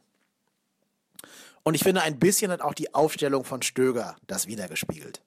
Und 1.63 1.73
ich 1.73 1.83
finde, 1.83 2.01
ein 2.01 2.19
bisschen 2.19 2.51
hat 2.51 2.61
auch 2.61 2.73
die 2.73 2.93
Aufstellung 2.93 3.43
von 3.43 3.61
Stöger 3.61 4.15
das 4.27 4.47
wiedergespiegelt. 4.47 5.21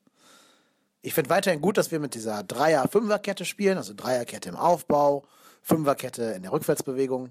Ich 1.02 1.14
finde 1.14 1.30
weiterhin 1.30 1.60
gut, 1.60 1.78
dass 1.78 1.90
wir 1.90 2.00
mit 2.00 2.14
dieser 2.14 2.42
Dreier-Fünfer-Kette 2.42 3.44
spielen, 3.44 3.78
also 3.78 3.94
Dreierkette 3.94 4.48
im 4.48 4.56
Aufbau, 4.56 5.24
Fünferkette 5.62 6.22
in 6.36 6.42
der 6.42 6.52
Rückwärtsbewegung. 6.52 7.30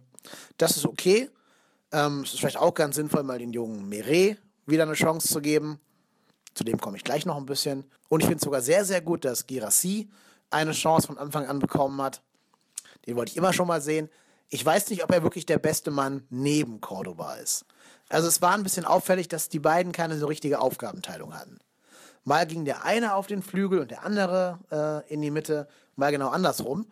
Das 0.58 0.78
ist 0.78 0.86
okay. 0.86 1.30
Ähm, 1.92 2.22
es 2.22 2.34
ist 2.34 2.40
vielleicht 2.40 2.58
auch 2.58 2.74
ganz 2.74 2.96
sinnvoll, 2.96 3.24
mal 3.24 3.40
den 3.40 3.54
jungen 3.54 3.88
Meret 3.88 4.38
wieder 4.66 4.84
eine 4.84 4.94
Chance 4.94 5.28
zu 5.28 5.42
geben. 5.42 5.80
Zu 6.54 6.64
dem 6.64 6.80
komme 6.80 6.98
ich 6.98 7.04
gleich 7.04 7.26
noch 7.26 7.38
ein 7.38 7.46
bisschen. 7.46 7.86
Und 8.10 8.22
ich 8.22 8.26
finde 8.26 8.38
es 8.38 8.44
sogar 8.44 8.62
sehr, 8.62 8.84
sehr 8.84 9.02
gut, 9.02 9.26
dass 9.26 9.48
Girassi 9.48 10.10
eine 10.50 10.72
Chance 10.72 11.08
von 11.08 11.18
Anfang 11.18 11.46
an 11.46 11.60
bekommen 11.60 12.02
hat. 12.02 12.22
Den 13.08 13.16
wollte 13.16 13.32
ich 13.32 13.38
immer 13.38 13.54
schon 13.54 13.68
mal 13.68 13.82
sehen. 13.82 14.10
Ich 14.50 14.64
weiß 14.64 14.90
nicht, 14.90 15.04
ob 15.04 15.12
er 15.12 15.24
wirklich 15.24 15.46
der 15.46 15.58
beste 15.58 15.92
Mann 15.92 16.26
neben 16.30 16.80
Cordoba 16.82 17.36
ist. 17.36 17.66
Also 18.10 18.28
es 18.28 18.42
war 18.42 18.54
ein 18.54 18.64
bisschen 18.64 18.86
auffällig, 18.86 19.28
dass 19.28 19.50
die 19.50 19.60
beiden 19.60 19.92
keine 19.92 20.18
so 20.18 20.28
richtige 20.28 20.60
Aufgabenteilung 20.62 21.34
hatten. 21.34 21.60
Mal 22.24 22.46
ging 22.46 22.66
der 22.66 22.84
eine 22.84 23.16
auf 23.16 23.28
den 23.28 23.42
Flügel 23.42 23.80
und 23.80 23.92
der 23.92 24.04
andere 24.04 24.60
äh, 24.72 25.14
in 25.14 25.22
die 25.22 25.32
Mitte, 25.32 25.68
mal 25.96 26.12
genau 26.12 26.30
andersrum. 26.30 26.88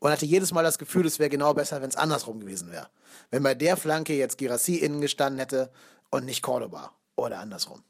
Und 0.00 0.10
hatte 0.10 0.26
jedes 0.26 0.52
Mal 0.52 0.64
das 0.64 0.78
Gefühl, 0.78 1.06
es 1.06 1.18
wäre 1.18 1.28
genau 1.28 1.52
besser, 1.52 1.82
wenn 1.82 1.90
es 1.90 1.96
andersrum 1.96 2.40
gewesen 2.40 2.70
wäre. 2.72 2.88
Wenn 3.30 3.42
bei 3.42 3.54
der 3.54 3.76
Flanke 3.76 4.14
jetzt 4.14 4.38
Girassi 4.38 4.76
innen 4.76 5.00
gestanden 5.00 5.38
hätte 5.38 5.70
und 6.10 6.24
nicht 6.24 6.42
Cordoba. 6.42 6.92
Oder 7.16 7.38
andersrum. 7.38 7.82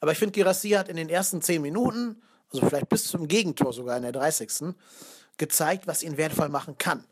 Aber 0.00 0.12
ich 0.12 0.18
finde, 0.18 0.32
Girassi 0.32 0.70
hat 0.70 0.88
in 0.88 0.96
den 0.96 1.08
ersten 1.08 1.42
zehn 1.42 1.60
Minuten, 1.62 2.22
also 2.52 2.66
vielleicht 2.66 2.88
bis 2.88 3.04
zum 3.04 3.28
Gegentor 3.28 3.72
sogar 3.72 3.96
in 3.96 4.02
der 4.02 4.12
30. 4.12 4.74
gezeigt, 5.38 5.86
was 5.86 6.02
ihn 6.02 6.16
wertvoll 6.16 6.48
machen 6.48 6.78
kann. 6.78 7.04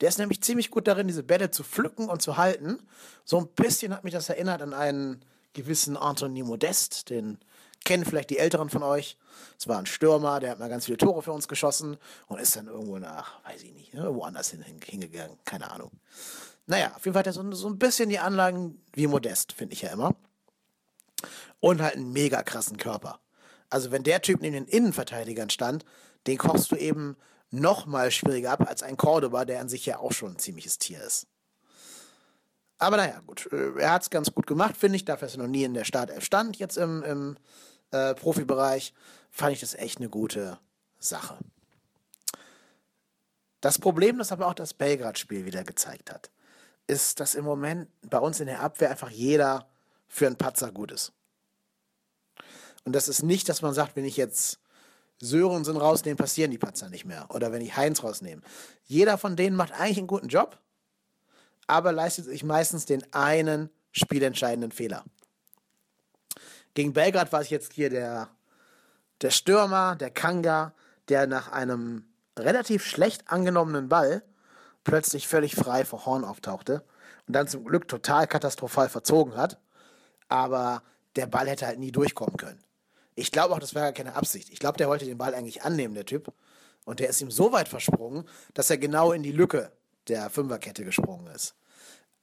Der 0.00 0.08
ist 0.08 0.18
nämlich 0.18 0.42
ziemlich 0.42 0.70
gut 0.70 0.86
darin, 0.86 1.06
diese 1.06 1.22
Bälle 1.22 1.50
zu 1.50 1.64
pflücken 1.64 2.08
und 2.08 2.20
zu 2.20 2.36
halten. 2.36 2.78
So 3.24 3.38
ein 3.38 3.48
bisschen 3.48 3.94
hat 3.94 4.04
mich 4.04 4.12
das 4.12 4.28
erinnert 4.28 4.62
an 4.62 4.74
einen 4.74 5.24
gewissen 5.54 5.96
Anthony 5.96 6.42
Modest, 6.42 7.08
den 7.08 7.38
kennen 7.84 8.04
vielleicht 8.04 8.30
die 8.30 8.38
Älteren 8.38 8.68
von 8.68 8.82
euch. 8.82 9.16
Es 9.58 9.68
war 9.68 9.78
ein 9.78 9.86
Stürmer, 9.86 10.40
der 10.40 10.50
hat 10.50 10.58
mal 10.58 10.68
ganz 10.68 10.84
viele 10.84 10.98
Tore 10.98 11.22
für 11.22 11.32
uns 11.32 11.48
geschossen 11.48 11.96
und 12.26 12.38
ist 12.38 12.56
dann 12.56 12.66
irgendwo 12.66 12.98
nach, 12.98 13.42
weiß 13.44 13.62
ich 13.62 13.72
nicht, 13.72 13.94
woanders 13.94 14.50
hin, 14.50 14.62
hingegangen, 14.84 15.38
keine 15.44 15.70
Ahnung. 15.70 15.92
Naja, 16.66 16.92
auf 16.94 17.04
jeden 17.04 17.14
Fall 17.14 17.20
hat 17.20 17.28
er 17.28 17.32
so, 17.32 17.50
so 17.52 17.68
ein 17.68 17.78
bisschen 17.78 18.08
die 18.08 18.18
Anlagen 18.18 18.82
wie 18.92 19.06
Modest, 19.06 19.52
finde 19.52 19.74
ich 19.74 19.82
ja 19.82 19.92
immer. 19.92 20.14
Und 21.60 21.80
halt 21.80 21.94
einen 21.94 22.12
mega 22.12 22.42
krassen 22.42 22.76
Körper. 22.76 23.20
Also 23.70 23.90
wenn 23.92 24.02
der 24.02 24.20
Typ 24.20 24.42
neben 24.42 24.54
den 24.54 24.66
Innenverteidigern 24.66 25.48
stand, 25.48 25.84
den 26.26 26.38
kochst 26.38 26.72
du 26.72 26.76
eben 26.76 27.16
noch 27.50 27.86
mal 27.86 28.10
schwieriger 28.10 28.52
ab 28.52 28.68
als 28.68 28.82
ein 28.82 28.96
Cordoba, 28.96 29.44
der 29.44 29.60
an 29.60 29.68
sich 29.68 29.86
ja 29.86 29.98
auch 29.98 30.12
schon 30.12 30.32
ein 30.32 30.38
ziemliches 30.38 30.78
Tier 30.78 31.02
ist. 31.02 31.26
Aber 32.78 32.96
naja, 32.96 33.20
gut. 33.26 33.48
Äh, 33.52 33.78
er 33.78 33.92
hat 33.92 34.02
es 34.02 34.10
ganz 34.10 34.32
gut 34.32 34.46
gemacht, 34.46 34.76
finde 34.76 34.96
ich. 34.96 35.04
Dafür, 35.04 35.26
dass 35.26 35.36
er 35.36 35.42
noch 35.42 35.48
nie 35.48 35.64
in 35.64 35.74
der 35.74 35.84
Startelf 35.84 36.24
stand, 36.24 36.56
jetzt 36.58 36.76
im, 36.76 37.02
im 37.02 37.36
äh, 37.90 38.14
Profibereich, 38.14 38.92
fand 39.30 39.52
ich 39.52 39.60
das 39.60 39.74
echt 39.74 39.98
eine 39.98 40.08
gute 40.08 40.58
Sache. 40.98 41.38
Das 43.60 43.78
Problem, 43.78 44.18
das 44.18 44.32
aber 44.32 44.46
auch 44.46 44.54
das 44.54 44.74
Belgrad-Spiel 44.74 45.46
wieder 45.46 45.64
gezeigt 45.64 46.12
hat, 46.12 46.30
ist, 46.86 47.20
dass 47.20 47.34
im 47.34 47.44
Moment 47.44 47.88
bei 48.02 48.18
uns 48.18 48.40
in 48.40 48.46
der 48.46 48.60
Abwehr 48.60 48.90
einfach 48.90 49.10
jeder 49.10 49.68
für 50.08 50.26
einen 50.26 50.36
Patzer 50.36 50.70
gut 50.70 50.92
ist. 50.92 51.12
Und 52.84 52.92
das 52.92 53.08
ist 53.08 53.22
nicht, 53.22 53.48
dass 53.48 53.62
man 53.62 53.74
sagt, 53.74 53.96
wenn 53.96 54.04
ich 54.04 54.16
jetzt 54.16 54.60
Sörensen 55.20 55.76
rausnehme, 55.76 56.16
passieren 56.16 56.50
die 56.50 56.58
Patzer 56.58 56.88
nicht 56.88 57.04
mehr. 57.04 57.26
Oder 57.30 57.52
wenn 57.52 57.62
ich 57.62 57.76
Heinz 57.76 58.02
rausnehme. 58.02 58.42
Jeder 58.84 59.18
von 59.18 59.36
denen 59.36 59.56
macht 59.56 59.72
eigentlich 59.72 59.98
einen 59.98 60.06
guten 60.06 60.28
Job, 60.28 60.58
aber 61.66 61.92
leistet 61.92 62.26
sich 62.26 62.44
meistens 62.44 62.86
den 62.86 63.12
einen 63.12 63.70
spielentscheidenden 63.92 64.72
Fehler. 64.72 65.04
Gegen 66.74 66.92
Belgrad 66.92 67.32
war 67.32 67.40
es 67.40 67.48
jetzt 67.48 67.72
hier 67.72 67.88
der, 67.88 68.28
der 69.22 69.30
Stürmer, 69.30 69.96
der 69.96 70.10
Kanga, 70.10 70.74
der 71.08 71.26
nach 71.26 71.50
einem 71.50 72.04
relativ 72.38 72.84
schlecht 72.84 73.30
angenommenen 73.30 73.88
Ball 73.88 74.22
plötzlich 74.84 75.26
völlig 75.26 75.56
frei 75.56 75.84
vor 75.84 76.04
Horn 76.04 76.24
auftauchte 76.24 76.84
und 77.26 77.34
dann 77.34 77.48
zum 77.48 77.64
Glück 77.64 77.88
total 77.88 78.26
katastrophal 78.26 78.88
verzogen 78.88 79.36
hat. 79.36 79.58
Aber 80.28 80.82
der 81.16 81.26
Ball 81.26 81.48
hätte 81.48 81.66
halt 81.66 81.78
nie 81.78 81.92
durchkommen 81.92 82.36
können. 82.36 82.62
Ich 83.16 83.32
glaube 83.32 83.54
auch, 83.54 83.58
das 83.58 83.74
war 83.74 83.82
ja 83.82 83.92
keine 83.92 84.14
Absicht. 84.14 84.50
Ich 84.50 84.58
glaube, 84.58 84.76
der 84.76 84.88
wollte 84.88 85.06
den 85.06 85.18
Ball 85.18 85.34
eigentlich 85.34 85.62
annehmen, 85.62 85.94
der 85.94 86.04
Typ. 86.04 86.32
Und 86.84 87.00
der 87.00 87.08
ist 87.08 87.20
ihm 87.20 87.30
so 87.30 87.50
weit 87.50 87.68
versprungen, 87.68 88.28
dass 88.54 88.70
er 88.70 88.78
genau 88.78 89.12
in 89.12 89.22
die 89.22 89.32
Lücke 89.32 89.72
der 90.06 90.30
Fünferkette 90.30 90.84
gesprungen 90.84 91.26
ist. 91.28 91.56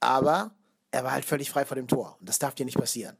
Aber 0.00 0.52
er 0.90 1.04
war 1.04 1.12
halt 1.12 1.24
völlig 1.24 1.50
frei 1.50 1.64
vor 1.64 1.74
dem 1.74 1.88
Tor. 1.88 2.16
Und 2.20 2.28
das 2.28 2.38
darf 2.38 2.54
dir 2.54 2.64
nicht 2.64 2.78
passieren. 2.78 3.16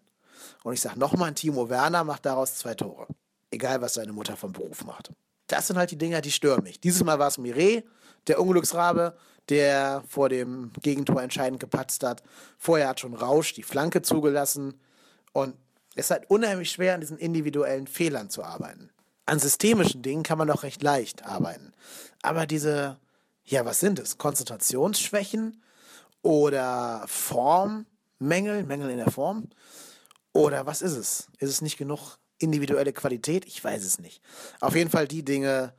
Und 0.63 0.73
ich 0.73 0.81
sage 0.81 0.99
nochmal, 0.99 1.35
Timo 1.35 1.69
Werner 1.69 2.05
macht 2.05 2.25
daraus 2.25 2.55
zwei 2.55 2.75
Tore. 2.75 3.09
Egal, 3.51 3.83
was 3.83 3.95
seine 3.95 4.13
Mutter 4.13 4.37
vom 4.37 4.53
Beruf 4.53 4.85
macht. 4.85 5.11
Das 5.49 5.67
sind 5.67 5.77
halt 5.77 5.91
die 5.91 5.99
Dinger, 5.99 6.21
die 6.21 6.33
stören 6.33 6.63
mich. 6.63 6.81
Dieses 6.81 7.05
Mal 7.05 7.19
war 7.19 7.29
es 7.29 7.39
Mireille, 7.39 7.85
der 8.27 8.41
Unglücksrabe, 8.41 9.17
der 9.49 10.03
vor 10.09 10.29
dem 10.29 10.73
Gegentor 10.81 11.23
entscheidend 11.23 11.61
gepatzt 11.61 12.03
hat. 12.05 12.23
Vorher 12.57 12.89
hat 12.89 13.01
schon 13.01 13.15
Rausch 13.15 13.53
die 13.53 13.63
Flanke 13.63 14.01
zugelassen. 14.03 14.81
Und 15.33 15.57
es 15.95 16.07
ist 16.07 16.11
halt 16.11 16.31
unheimlich 16.31 16.71
schwer, 16.71 16.95
an 16.95 17.01
diesen 17.01 17.19
individuellen 17.19 17.87
Fehlern 17.87 18.31
zu 18.31 18.43
arbeiten. 18.43 18.91
An 19.27 19.39
systemischen 19.39 20.03
Dingen 20.03 20.23
kann 20.23 20.39
man 20.39 20.49
doch 20.49 20.63
recht 20.63 20.83
leicht 20.83 21.25
arbeiten. 21.25 21.73
Aber 22.23 22.47
diese, 22.47 22.99
ja, 23.45 23.65
was 23.65 23.81
sind 23.81 23.99
es? 23.99 24.19
Konzentrationsschwächen 24.19 25.63
oder 26.23 27.05
Formmängel, 27.07 28.65
Mängel 28.65 28.91
in 28.91 28.99
der 28.99 29.11
Form? 29.11 29.49
Oder 30.33 30.67
was 30.67 30.83
ist 30.83 30.97
es? 30.97 31.29
Ist 31.39 31.51
es 31.51 31.63
nicht 31.63 31.79
genug 31.79 32.19
individuelle 32.39 32.93
Qualität? 32.93 33.47
Ich 33.47 33.63
weiß 33.63 33.85
es 33.85 33.99
nicht. 33.99 34.21
Auf 34.61 34.75
jeden 34.75 34.91
Fall 34.91 35.07
die 35.07 35.25
Dinge 35.25 35.73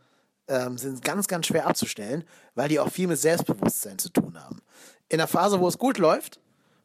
ähm, 0.48 0.78
sind 0.78 1.04
ganz, 1.04 1.28
ganz 1.28 1.48
schwer 1.48 1.68
abzustellen, 1.68 2.24
weil 2.56 2.70
die 2.70 2.80
auch 2.80 2.90
viel 2.90 3.08
mit 3.08 3.20
Selbstbewusstsein 3.20 4.00
zu 4.00 4.10
tun 4.10 4.42
haben. 4.42 4.62
In 5.10 5.18
der 5.18 5.28
Phase, 5.28 5.60
wo 5.60 5.68
es 5.68 5.78
gut 5.78 5.98
läuft, 5.98 6.40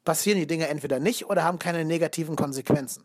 passieren 0.04 0.38
die 0.38 0.46
Dinge 0.46 0.68
entweder 0.68 0.98
nicht 0.98 1.26
oder 1.26 1.44
haben 1.44 1.58
keine 1.58 1.84
negativen 1.84 2.36
Konsequenzen. 2.36 3.04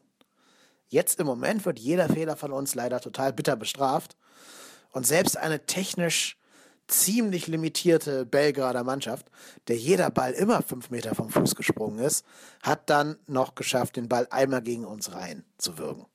Jetzt 0.88 1.20
im 1.20 1.26
Moment 1.26 1.66
wird 1.66 1.80
jeder 1.80 2.10
Fehler 2.10 2.36
von 2.36 2.52
uns 2.52 2.76
leider 2.76 3.00
total 3.00 3.34
bitter 3.34 3.56
bestraft. 3.56 4.16
Und 4.92 5.06
selbst 5.06 5.38
eine 5.38 5.66
technisch 5.66 6.38
ziemlich 6.88 7.48
limitierte 7.48 8.26
Belgrader 8.26 8.84
Mannschaft, 8.84 9.30
der 9.68 9.78
jeder 9.78 10.10
Ball 10.10 10.34
immer 10.34 10.62
fünf 10.62 10.92
Meter 10.92 11.16
vom 11.16 11.30
Fuß 11.30 11.56
gesprungen 11.56 12.00
ist, 12.00 12.26
hat 12.62 12.90
dann 12.90 13.18
noch 13.28 13.56
geschafft, 13.56 13.96
den 13.96 14.08
Ball 14.08 14.28
einmal 14.30 14.62
gegen 14.62 14.86
uns 14.86 15.12
rein 15.14 15.44
zu 15.58 15.78
wirken. 15.78 16.06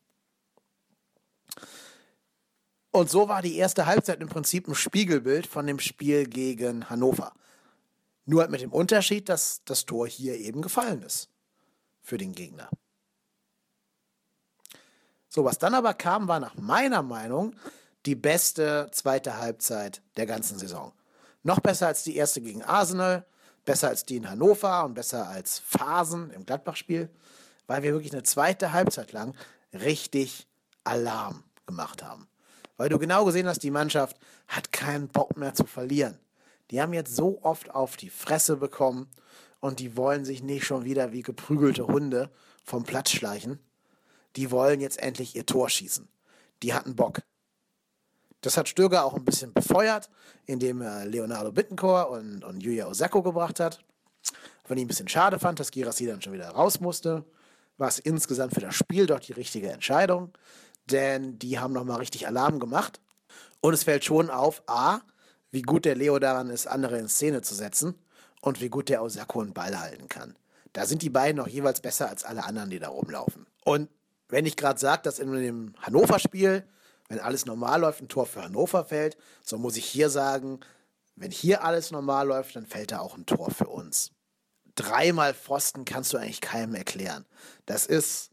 Und 2.92 3.08
so 3.08 3.28
war 3.28 3.42
die 3.42 3.56
erste 3.56 3.86
Halbzeit 3.86 4.20
im 4.20 4.28
Prinzip 4.28 4.66
ein 4.66 4.74
Spiegelbild 4.74 5.46
von 5.46 5.66
dem 5.66 5.78
Spiel 5.78 6.26
gegen 6.26 6.90
Hannover. 6.90 7.32
Nur 8.24 8.48
mit 8.48 8.60
dem 8.60 8.72
Unterschied, 8.72 9.28
dass 9.28 9.62
das 9.64 9.86
Tor 9.86 10.08
hier 10.08 10.36
eben 10.36 10.62
gefallen 10.62 11.02
ist 11.02 11.30
für 12.02 12.18
den 12.18 12.32
Gegner. 12.32 12.68
So, 15.32 15.44
was 15.44 15.58
dann 15.58 15.74
aber 15.74 15.94
kam, 15.94 16.26
war 16.26 16.40
nach 16.40 16.56
meiner 16.56 17.02
Meinung 17.02 17.54
die 18.04 18.16
beste 18.16 18.88
zweite 18.90 19.38
Halbzeit 19.38 20.02
der 20.16 20.26
ganzen 20.26 20.58
Saison. 20.58 20.92
Noch 21.44 21.60
besser 21.60 21.86
als 21.86 22.02
die 22.02 22.16
erste 22.16 22.40
gegen 22.40 22.64
Arsenal, 22.64 23.24
besser 23.64 23.88
als 23.88 24.04
die 24.04 24.16
in 24.16 24.28
Hannover 24.28 24.84
und 24.84 24.94
besser 24.94 25.28
als 25.28 25.60
Phasen 25.60 26.30
im 26.30 26.44
Gladbach-Spiel, 26.44 27.08
weil 27.68 27.84
wir 27.84 27.92
wirklich 27.92 28.12
eine 28.12 28.24
zweite 28.24 28.72
Halbzeit 28.72 29.12
lang 29.12 29.36
richtig 29.72 30.48
Alarm 30.82 31.44
gemacht 31.64 32.02
haben. 32.02 32.26
Weil 32.76 32.88
du 32.88 32.98
genau 32.98 33.24
gesehen 33.24 33.46
hast, 33.46 33.62
die 33.62 33.70
Mannschaft 33.70 34.16
hat 34.48 34.72
keinen 34.72 35.06
Bock 35.06 35.36
mehr 35.36 35.54
zu 35.54 35.64
verlieren. 35.64 36.18
Die 36.72 36.82
haben 36.82 36.92
jetzt 36.92 37.14
so 37.14 37.38
oft 37.42 37.72
auf 37.72 37.96
die 37.96 38.10
Fresse 38.10 38.56
bekommen 38.56 39.08
und 39.60 39.78
die 39.78 39.96
wollen 39.96 40.24
sich 40.24 40.42
nicht 40.42 40.64
schon 40.64 40.84
wieder 40.84 41.12
wie 41.12 41.22
geprügelte 41.22 41.86
Hunde 41.86 42.30
vom 42.64 42.82
Platz 42.82 43.10
schleichen. 43.10 43.60
Die 44.36 44.50
wollen 44.50 44.80
jetzt 44.80 45.00
endlich 45.00 45.34
ihr 45.36 45.46
Tor 45.46 45.68
schießen. 45.68 46.08
Die 46.62 46.74
hatten 46.74 46.96
Bock. 46.96 47.22
Das 48.40 48.56
hat 48.56 48.68
Stöger 48.68 49.04
auch 49.04 49.14
ein 49.14 49.24
bisschen 49.24 49.52
befeuert, 49.52 50.08
indem 50.46 50.80
er 50.80 51.04
Leonardo 51.04 51.52
Bittencourt 51.52 52.10
und, 52.10 52.44
und 52.44 52.62
Yuya 52.62 52.86
Osako 52.86 53.22
gebracht 53.22 53.60
hat. 53.60 53.84
Wenn 54.66 54.78
ich 54.78 54.84
ein 54.84 54.88
bisschen 54.88 55.08
schade 55.08 55.38
fand, 55.38 55.60
dass 55.60 55.70
Girassi 55.70 56.06
dann 56.06 56.22
schon 56.22 56.32
wieder 56.32 56.48
raus 56.48 56.80
musste, 56.80 57.24
war 57.76 57.88
es 57.88 57.98
insgesamt 57.98 58.54
für 58.54 58.60
das 58.60 58.74
Spiel 58.74 59.06
doch 59.06 59.20
die 59.20 59.32
richtige 59.32 59.70
Entscheidung, 59.70 60.32
denn 60.86 61.38
die 61.38 61.58
haben 61.58 61.72
nochmal 61.72 61.98
richtig 61.98 62.26
Alarm 62.26 62.60
gemacht. 62.60 63.00
Und 63.60 63.74
es 63.74 63.84
fällt 63.84 64.04
schon 64.04 64.30
auf, 64.30 64.62
a, 64.66 65.00
wie 65.50 65.62
gut 65.62 65.84
der 65.84 65.96
Leo 65.96 66.18
daran 66.18 66.50
ist, 66.50 66.66
andere 66.66 66.98
in 66.98 67.08
Szene 67.08 67.42
zu 67.42 67.54
setzen 67.54 67.94
und 68.40 68.60
wie 68.60 68.68
gut 68.68 68.88
der 68.88 69.02
Osako 69.02 69.40
einen 69.40 69.52
Ball 69.52 69.78
halten 69.78 70.08
kann. 70.08 70.36
Da 70.72 70.86
sind 70.86 71.02
die 71.02 71.10
beiden 71.10 71.36
noch 71.36 71.48
jeweils 71.48 71.80
besser 71.80 72.08
als 72.08 72.24
alle 72.24 72.44
anderen, 72.44 72.70
die 72.70 72.78
da 72.78 72.88
rumlaufen. 72.88 73.46
Und 73.64 73.88
wenn 74.30 74.46
ich 74.46 74.56
gerade 74.56 74.78
sage, 74.78 75.02
dass 75.02 75.18
in 75.18 75.32
dem 75.32 75.74
Hannover-Spiel 75.80 76.64
wenn 77.10 77.18
alles 77.18 77.44
normal 77.44 77.80
läuft, 77.80 78.00
ein 78.00 78.08
Tor 78.08 78.24
für 78.24 78.42
Hannover 78.42 78.84
fällt, 78.84 79.18
so 79.44 79.58
muss 79.58 79.76
ich 79.76 79.84
hier 79.84 80.08
sagen, 80.08 80.60
wenn 81.16 81.32
hier 81.32 81.64
alles 81.64 81.90
normal 81.90 82.28
läuft, 82.28 82.54
dann 82.54 82.66
fällt 82.66 82.92
da 82.92 83.00
auch 83.00 83.16
ein 83.16 83.26
Tor 83.26 83.50
für 83.50 83.66
uns. 83.66 84.12
dreimal 84.76 85.34
Pfosten 85.34 85.84
kannst 85.84 86.12
du 86.12 86.16
eigentlich 86.16 86.40
keinem 86.40 86.74
erklären. 86.74 87.26
Das 87.66 87.84
ist, 87.84 88.30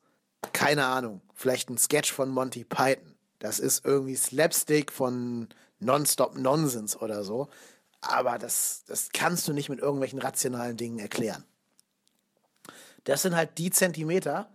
keine 0.54 0.86
Ahnung, 0.86 1.22
vielleicht 1.34 1.70
ein 1.70 1.80
Sketch 1.80 2.14
von 2.14 2.30
Monty 2.30 2.64
Python. 2.64 3.16
Das 3.40 3.60
ist 3.60 3.84
irgendwie 3.84 4.16
Slapstick 4.16 4.92
von 4.92 5.50
Nonstop 5.80 6.38
Nonsense 6.38 6.98
oder 7.00 7.24
so. 7.24 7.50
Aber 8.00 8.38
das, 8.38 8.84
das 8.88 9.10
kannst 9.12 9.48
du 9.48 9.54
nicht 9.54 9.70
mit 9.70 9.80
irgendwelchen 9.80 10.20
rationalen 10.20 10.78
Dingen 10.78 11.00
erklären. 11.00 11.44
Das 13.06 13.24
sind 13.24 13.36
halt 13.36 13.58
die 13.58 13.72
Zentimeter, 13.72 14.50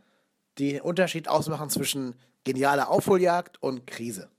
die 0.62 0.72
den 0.74 0.82
Unterschied 0.82 1.26
ausmachen 1.26 1.70
zwischen 1.70 2.14
genialer 2.44 2.88
Aufholjagd 2.88 3.60
und 3.60 3.84
Krise. 3.84 4.30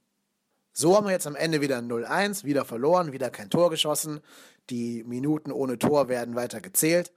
So 0.71 0.95
haben 0.95 1.05
wir 1.05 1.11
jetzt 1.11 1.27
am 1.27 1.35
Ende 1.35 1.59
wieder 1.59 1.79
0-1, 1.79 2.45
wieder 2.45 2.63
verloren, 2.63 3.11
wieder 3.11 3.29
kein 3.29 3.49
Tor 3.49 3.69
geschossen. 3.69 4.21
Die 4.69 5.03
Minuten 5.03 5.51
ohne 5.51 5.77
Tor 5.77 6.07
werden 6.07 6.35
weiter 6.35 6.61
gezählt, 6.61 7.11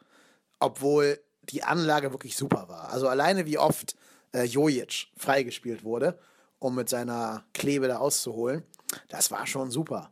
obwohl 0.59 1.21
die 1.45 1.63
Anlage 1.63 2.11
wirklich 2.11 2.37
super 2.37 2.69
war. 2.69 2.91
Also 2.91 3.07
alleine 3.07 3.47
wie 3.47 3.59
oft 3.59 3.95
äh, 4.33 4.43
Jojic 4.43 5.07
freigespielt 5.17 5.85
wurde, 5.85 6.19
um 6.59 6.75
mit 6.75 6.89
seiner 6.89 7.45
Klebe 7.55 7.87
da 7.87 7.99
auszuholen, 7.99 8.65
das 9.07 9.31
war 9.31 9.47
schon 9.47 9.71
super. 9.71 10.11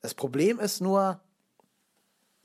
Das 0.00 0.14
Problem 0.14 0.58
ist 0.58 0.80
nur, 0.80 1.20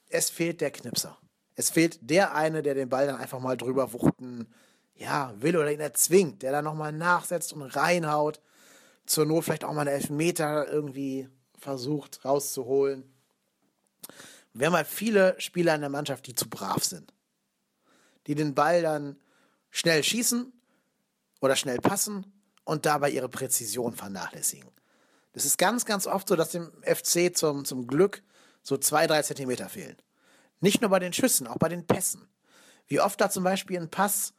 es 0.08 0.30
fehlt 0.30 0.62
der 0.62 0.70
Knipser. 0.70 1.18
Es 1.56 1.72
fehlt 1.72 1.98
der 2.08 2.36
eine, 2.36 2.62
der 2.62 2.76
den 2.76 2.90
Ball 2.90 3.08
dann 3.08 3.18
einfach 3.18 3.40
mal 3.40 3.58
drüber 3.58 3.92
wuchten, 3.92 4.48
ja, 4.96 5.34
will 5.42 5.58
oder 5.58 5.72
ihn 5.72 5.80
erzwingt, 5.80 6.44
der 6.44 6.52
dann 6.52 6.66
nochmal 6.66 6.92
nachsetzt 6.92 7.54
und 7.54 7.64
reinhaut. 7.64 8.42
Zur 9.06 9.26
Not 9.26 9.46
vielleicht 9.46 9.64
auch 9.64 9.74
mal 9.74 9.82
einen 9.82 10.00
Elfmeter 10.00 10.68
irgendwie 10.72 11.28
versucht 11.58 12.24
rauszuholen. 12.24 13.04
Wir 14.54 14.68
haben 14.68 14.76
halt 14.76 14.88
viele 14.88 15.40
Spieler 15.40 15.76
in 15.76 15.82
der 15.82 15.90
Mannschaft, 15.90 16.28
die 16.28 16.36
zu 16.36 16.50
brav 16.50 16.84
sind. 16.84 17.14
Die 18.28 18.36
den 18.36 18.54
Ball 18.54 18.82
dann 18.82 19.18
schnell 19.70 20.04
schießen 20.04 20.52
oder 21.40 21.56
schnell 21.56 21.80
passen 21.80 22.32
und 22.64 22.86
dabei 22.86 23.10
ihre 23.10 23.30
Präzision 23.30 23.96
vernachlässigen. 23.96 24.70
Das 25.34 25.46
ist 25.46 25.58
ganz, 25.58 25.86
ganz 25.86 26.08
oft 26.08 26.28
so, 26.28 26.36
dass 26.36 26.50
dem 26.50 26.72
FC 26.84 27.36
zum, 27.36 27.66
zum 27.66 27.88
Glück 27.88 28.22
so 28.62 28.78
zwei, 28.78 29.08
drei 29.08 29.22
Zentimeter 29.22 29.70
fehlen. 29.70 29.98
Nicht 30.60 30.82
nur 30.82 30.90
bei 30.90 31.00
den 31.00 31.14
Schüssen, 31.14 31.48
auch 31.48 31.58
bei 31.58 31.70
den 31.70 31.88
Pässen. 31.88 32.28
Wie 32.88 33.00
oft 33.00 33.20
da 33.20 33.30
zum 33.30 33.44
Beispiel 33.44 33.80
ein 33.80 33.90
Pass 33.90 34.34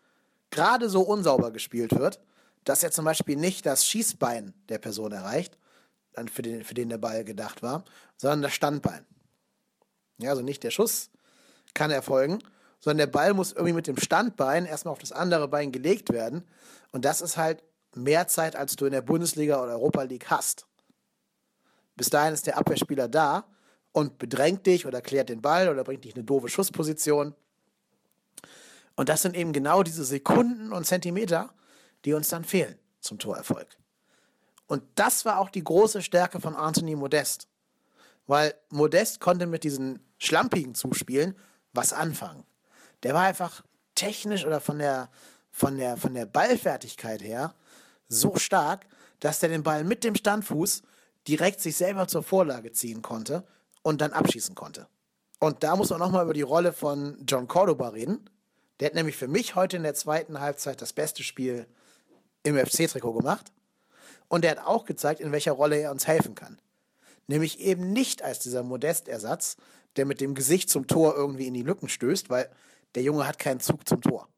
gerade 0.52 0.88
so 0.88 1.00
unsauber 1.00 1.50
gespielt 1.50 1.98
wird, 1.98 2.20
dass 2.62 2.84
er 2.84 2.92
zum 2.92 3.04
Beispiel 3.04 3.36
nicht 3.36 3.66
das 3.66 3.86
Schießbein 3.86 4.54
der 4.68 4.78
Person 4.78 5.10
erreicht, 5.10 5.58
für 6.32 6.42
den, 6.42 6.62
für 6.62 6.74
den 6.74 6.90
der 6.90 6.98
Ball 6.98 7.24
gedacht 7.24 7.62
war, 7.62 7.84
sondern 8.16 8.42
das 8.42 8.52
Standbein. 8.52 9.04
Ja, 10.18 10.30
also 10.30 10.42
nicht 10.42 10.62
der 10.62 10.70
Schuss 10.70 11.10
kann 11.74 11.90
erfolgen, 11.90 12.38
sondern 12.80 12.98
der 12.98 13.06
Ball 13.06 13.34
muss 13.34 13.52
irgendwie 13.52 13.72
mit 13.72 13.86
dem 13.86 13.96
Standbein 13.96 14.66
erstmal 14.66 14.92
auf 14.92 14.98
das 14.98 15.12
andere 15.12 15.48
Bein 15.48 15.72
gelegt 15.72 16.12
werden. 16.12 16.44
Und 16.92 17.04
das 17.04 17.20
ist 17.20 17.36
halt 17.36 17.62
mehr 17.94 18.28
Zeit, 18.28 18.56
als 18.56 18.76
du 18.76 18.86
in 18.86 18.92
der 18.92 19.02
Bundesliga 19.02 19.62
oder 19.62 19.72
Europa 19.72 20.02
League 20.02 20.30
hast. 20.30 20.66
Bis 21.96 22.10
dahin 22.10 22.34
ist 22.34 22.46
der 22.46 22.58
Abwehrspieler 22.58 23.08
da 23.08 23.44
und 23.92 24.18
bedrängt 24.18 24.66
dich 24.66 24.86
oder 24.86 25.00
klärt 25.00 25.28
den 25.28 25.40
Ball 25.40 25.68
oder 25.68 25.84
bringt 25.84 26.04
dich 26.04 26.12
in 26.12 26.18
eine 26.18 26.24
doofe 26.24 26.48
Schussposition. 26.48 27.34
Und 29.02 29.08
das 29.08 29.22
sind 29.22 29.36
eben 29.36 29.52
genau 29.52 29.82
diese 29.82 30.04
Sekunden 30.04 30.72
und 30.72 30.86
Zentimeter, 30.86 31.52
die 32.04 32.12
uns 32.12 32.28
dann 32.28 32.44
fehlen 32.44 32.78
zum 33.00 33.18
Torerfolg. 33.18 33.66
Und 34.68 34.84
das 34.94 35.24
war 35.24 35.40
auch 35.40 35.50
die 35.50 35.64
große 35.64 36.02
Stärke 36.02 36.38
von 36.38 36.54
Anthony 36.54 36.94
Modest. 36.94 37.48
Weil 38.28 38.54
Modest 38.68 39.18
konnte 39.18 39.48
mit 39.48 39.64
diesen 39.64 39.98
schlampigen 40.18 40.76
Zuspielen 40.76 41.34
was 41.72 41.92
anfangen. 41.92 42.44
Der 43.02 43.12
war 43.12 43.22
einfach 43.22 43.64
technisch 43.96 44.46
oder 44.46 44.60
von 44.60 44.78
der, 44.78 45.10
von 45.50 45.78
der, 45.78 45.96
von 45.96 46.14
der 46.14 46.26
Ballfertigkeit 46.26 47.22
her 47.22 47.56
so 48.06 48.36
stark, 48.36 48.86
dass 49.18 49.40
der 49.40 49.48
den 49.48 49.64
Ball 49.64 49.82
mit 49.82 50.04
dem 50.04 50.14
Standfuß 50.14 50.82
direkt 51.26 51.60
sich 51.60 51.76
selber 51.76 52.06
zur 52.06 52.22
Vorlage 52.22 52.70
ziehen 52.70 53.02
konnte 53.02 53.44
und 53.82 54.00
dann 54.00 54.12
abschießen 54.12 54.54
konnte. 54.54 54.86
Und 55.40 55.64
da 55.64 55.74
muss 55.74 55.90
man 55.90 55.98
nochmal 55.98 56.22
über 56.22 56.34
die 56.34 56.42
Rolle 56.42 56.72
von 56.72 57.16
John 57.26 57.48
Cordoba 57.48 57.88
reden. 57.88 58.28
Der 58.80 58.86
hat 58.86 58.94
nämlich 58.94 59.16
für 59.16 59.28
mich 59.28 59.54
heute 59.54 59.76
in 59.76 59.82
der 59.82 59.94
zweiten 59.94 60.40
Halbzeit 60.40 60.80
das 60.82 60.92
beste 60.92 61.22
Spiel 61.22 61.66
im 62.42 62.56
FC-Trikot 62.56 63.12
gemacht. 63.12 63.52
Und 64.28 64.44
er 64.44 64.52
hat 64.52 64.66
auch 64.66 64.84
gezeigt, 64.84 65.20
in 65.20 65.32
welcher 65.32 65.52
Rolle 65.52 65.78
er 65.78 65.90
uns 65.90 66.06
helfen 66.06 66.34
kann. 66.34 66.58
Nämlich 67.26 67.60
eben 67.60 67.92
nicht 67.92 68.22
als 68.22 68.40
dieser 68.40 68.62
Modestersatz, 68.62 69.56
der 69.96 70.06
mit 70.06 70.20
dem 70.20 70.34
Gesicht 70.34 70.70
zum 70.70 70.86
Tor 70.86 71.14
irgendwie 71.14 71.46
in 71.46 71.54
die 71.54 71.62
Lücken 71.62 71.88
stößt, 71.88 72.30
weil 72.30 72.50
der 72.94 73.02
Junge 73.02 73.26
hat 73.26 73.38
keinen 73.38 73.60
Zug 73.60 73.88
zum 73.88 74.00
Tor. 74.00 74.28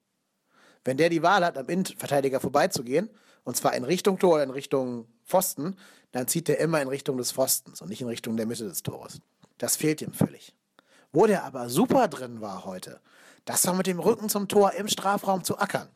Wenn 0.84 0.96
der 0.96 1.08
die 1.08 1.22
Wahl 1.22 1.44
hat, 1.44 1.56
am 1.56 1.68
Innenverteidiger 1.68 2.40
vorbeizugehen, 2.40 3.08
und 3.44 3.56
zwar 3.56 3.74
in 3.74 3.84
Richtung 3.84 4.18
Tor 4.18 4.34
oder 4.34 4.42
in 4.42 4.50
Richtung 4.50 5.06
Pfosten, 5.24 5.76
dann 6.12 6.28
zieht 6.28 6.48
er 6.48 6.58
immer 6.58 6.80
in 6.80 6.88
Richtung 6.88 7.16
des 7.16 7.32
Pfostens 7.32 7.80
und 7.80 7.88
nicht 7.88 8.00
in 8.00 8.08
Richtung 8.08 8.36
der 8.36 8.46
Mitte 8.46 8.64
des 8.64 8.82
Tores. 8.82 9.20
Das 9.58 9.76
fehlt 9.76 10.02
ihm 10.02 10.12
völlig. 10.12 10.54
Wo 11.12 11.26
der 11.26 11.44
aber 11.44 11.68
super 11.68 12.08
drin 12.08 12.40
war 12.40 12.64
heute, 12.64 13.00
das 13.44 13.66
war 13.66 13.74
mit 13.74 13.86
dem 13.86 14.00
Rücken 14.00 14.28
zum 14.28 14.48
Tor 14.48 14.72
im 14.72 14.88
Strafraum 14.88 15.44
zu 15.44 15.58
ackern. 15.58 15.88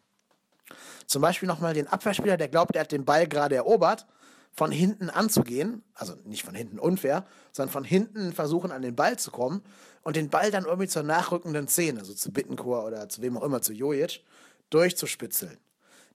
Zum 1.06 1.22
Beispiel 1.22 1.46
nochmal 1.46 1.74
den 1.74 1.86
Abwehrspieler, 1.86 2.36
der 2.36 2.48
glaubt, 2.48 2.76
er 2.76 2.82
hat 2.82 2.92
den 2.92 3.04
Ball 3.04 3.26
gerade 3.26 3.56
erobert, 3.56 4.06
von 4.52 4.70
hinten 4.70 5.08
anzugehen, 5.08 5.84
also 5.94 6.14
nicht 6.24 6.44
von 6.44 6.54
hinten 6.54 6.78
unfair, 6.78 7.26
sondern 7.52 7.72
von 7.72 7.84
hinten 7.84 8.32
versuchen, 8.32 8.72
an 8.72 8.82
den 8.82 8.96
Ball 8.96 9.18
zu 9.18 9.30
kommen 9.30 9.62
und 10.02 10.16
den 10.16 10.30
Ball 10.30 10.50
dann 10.50 10.64
irgendwie 10.64 10.88
zur 10.88 11.02
nachrückenden 11.02 11.68
Szene, 11.68 12.00
also 12.00 12.12
zu 12.12 12.32
Bittenkur 12.32 12.84
oder 12.84 13.08
zu 13.08 13.22
wem 13.22 13.38
auch 13.38 13.42
immer, 13.42 13.62
zu 13.62 13.72
Jojic, 13.72 14.24
durchzuspitzeln. 14.70 15.58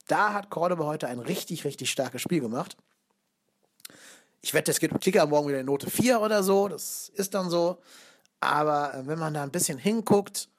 Da 0.08 0.34
hat 0.34 0.50
Cordoba 0.50 0.86
heute 0.86 1.08
ein 1.08 1.20
richtig, 1.20 1.64
richtig 1.64 1.90
starkes 1.90 2.22
Spiel 2.22 2.42
gemacht. 2.42 2.76
Ich 4.42 4.54
wette, 4.54 4.72
es 4.72 4.80
gibt 4.80 4.94
im 4.94 5.00
Kicker 5.00 5.26
morgen 5.26 5.48
wieder 5.48 5.60
eine 5.60 5.66
Note 5.66 5.90
4 5.90 6.20
oder 6.20 6.44
so, 6.44 6.68
das 6.68 7.10
ist 7.16 7.34
dann 7.34 7.50
so. 7.50 7.80
Aber 8.42 8.94
äh, 8.94 9.08
wenn 9.08 9.18
man 9.18 9.34
da 9.34 9.42
ein 9.42 9.52
bisschen 9.52 9.78
hinguckt, 9.78 10.50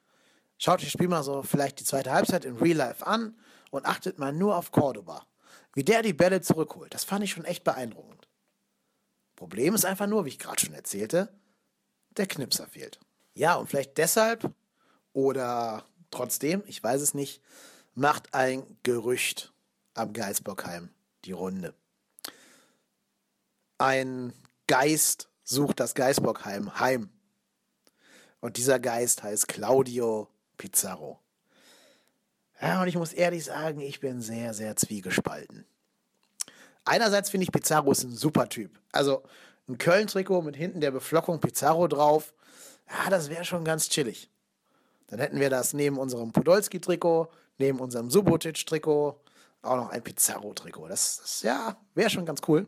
schaut 0.65 0.83
das 0.83 0.91
Spiel 0.91 1.09
mal 1.09 1.23
so 1.23 1.43
vielleicht 1.43 1.79
die 1.81 1.85
zweite 1.85 2.11
Halbzeit 2.11 2.45
in 2.45 2.57
Real 2.57 2.77
Life 2.77 3.07
an 3.07 3.37
und 3.71 3.85
achtet 3.85 4.19
mal 4.19 4.33
nur 4.33 4.57
auf 4.57 4.73
Cordoba. 4.73 5.27
Wie 5.75 5.85
der 5.85 6.03
die 6.03 6.15
Bälle 6.15 6.41
zurückholt, 6.41 6.95
das 6.95 7.05
fand 7.05 7.23
ich 7.23 7.33
schon 7.33 7.45
echt 7.45 7.65
beeindruckend. 7.65 8.29
Problem 9.37 9.75
ist 9.75 9.85
einfach 9.85 10.07
nur, 10.07 10.25
wie 10.25 10.31
ich 10.31 10.39
gerade 10.39 10.65
schon 10.65 10.75
erzählte, 10.75 11.29
der 12.17 12.27
Knipser 12.27 12.67
fehlt. 12.67 12.99
Ja, 13.35 13.57
und 13.57 13.69
vielleicht 13.69 13.99
deshalb 13.99 14.51
oder 15.13 15.85
trotzdem, 16.11 16.63
ich 16.67 16.83
weiß 16.83 17.03
es 17.03 17.13
nicht, 17.13 17.43
macht 17.95 18.33
ein 18.33 18.79
Gerücht 18.85 19.53
am 19.95 20.13
Geisbockheim 20.13 20.89
die 21.25 21.33
Runde. 21.33 21.75
Ein 23.77 24.33
Geist 24.67 25.29
sucht 25.43 25.81
das 25.81 25.95
Geisbockheim 25.95 26.79
heim. 26.79 27.11
Und 28.41 28.57
dieser 28.57 28.79
Geist 28.79 29.23
heißt 29.23 29.49
Claudio 29.49 30.29
Pizarro. 30.57 31.21
Ja, 32.61 32.83
und 32.83 32.89
ich 32.89 32.97
muss 32.97 33.13
ehrlich 33.13 33.45
sagen, 33.45 33.81
ich 33.81 34.01
bin 34.01 34.21
sehr, 34.21 34.55
sehr 34.55 34.77
zwiegespalten. 34.77 35.67
Einerseits 36.85 37.31
finde 37.31 37.45
ich 37.45 37.53
Pizarro 37.53 37.91
ist 37.93 38.05
ein 38.05 38.13
super 38.13 38.49
Typ. 38.49 38.79
Also 38.93 39.23
ein 39.69 39.79
Köln-Trikot 39.79 40.43
mit 40.43 40.57
hinten 40.57 40.81
der 40.81 40.91
Beflockung 40.91 41.41
Pizarro 41.41 41.89
drauf. 41.89 42.35
Ja, 42.89 43.11
das 43.11 43.31
wäre 43.31 43.45
schon 43.45 43.65
ganz 43.65 43.89
chillig. 43.89 44.31
Dann 45.09 45.19
hätten 45.19 45.41
wir 45.41 45.51
das 45.51 45.73
neben 45.73 45.99
unserem 45.99 46.33
Podolski-Trikot, 46.33 47.29
neben 47.59 47.81
unserem 47.81 48.11
Subotic-Trikot, 48.11 49.21
auch 49.63 49.77
noch 49.77 49.91
ein 49.91 50.03
Pizarro-Trikot. 50.03 50.89
Das, 50.89 51.19
das, 51.19 51.43
ja, 51.43 51.77
wäre 51.95 52.11
schon 52.11 52.27
ganz 52.27 52.41
cool. 52.49 52.67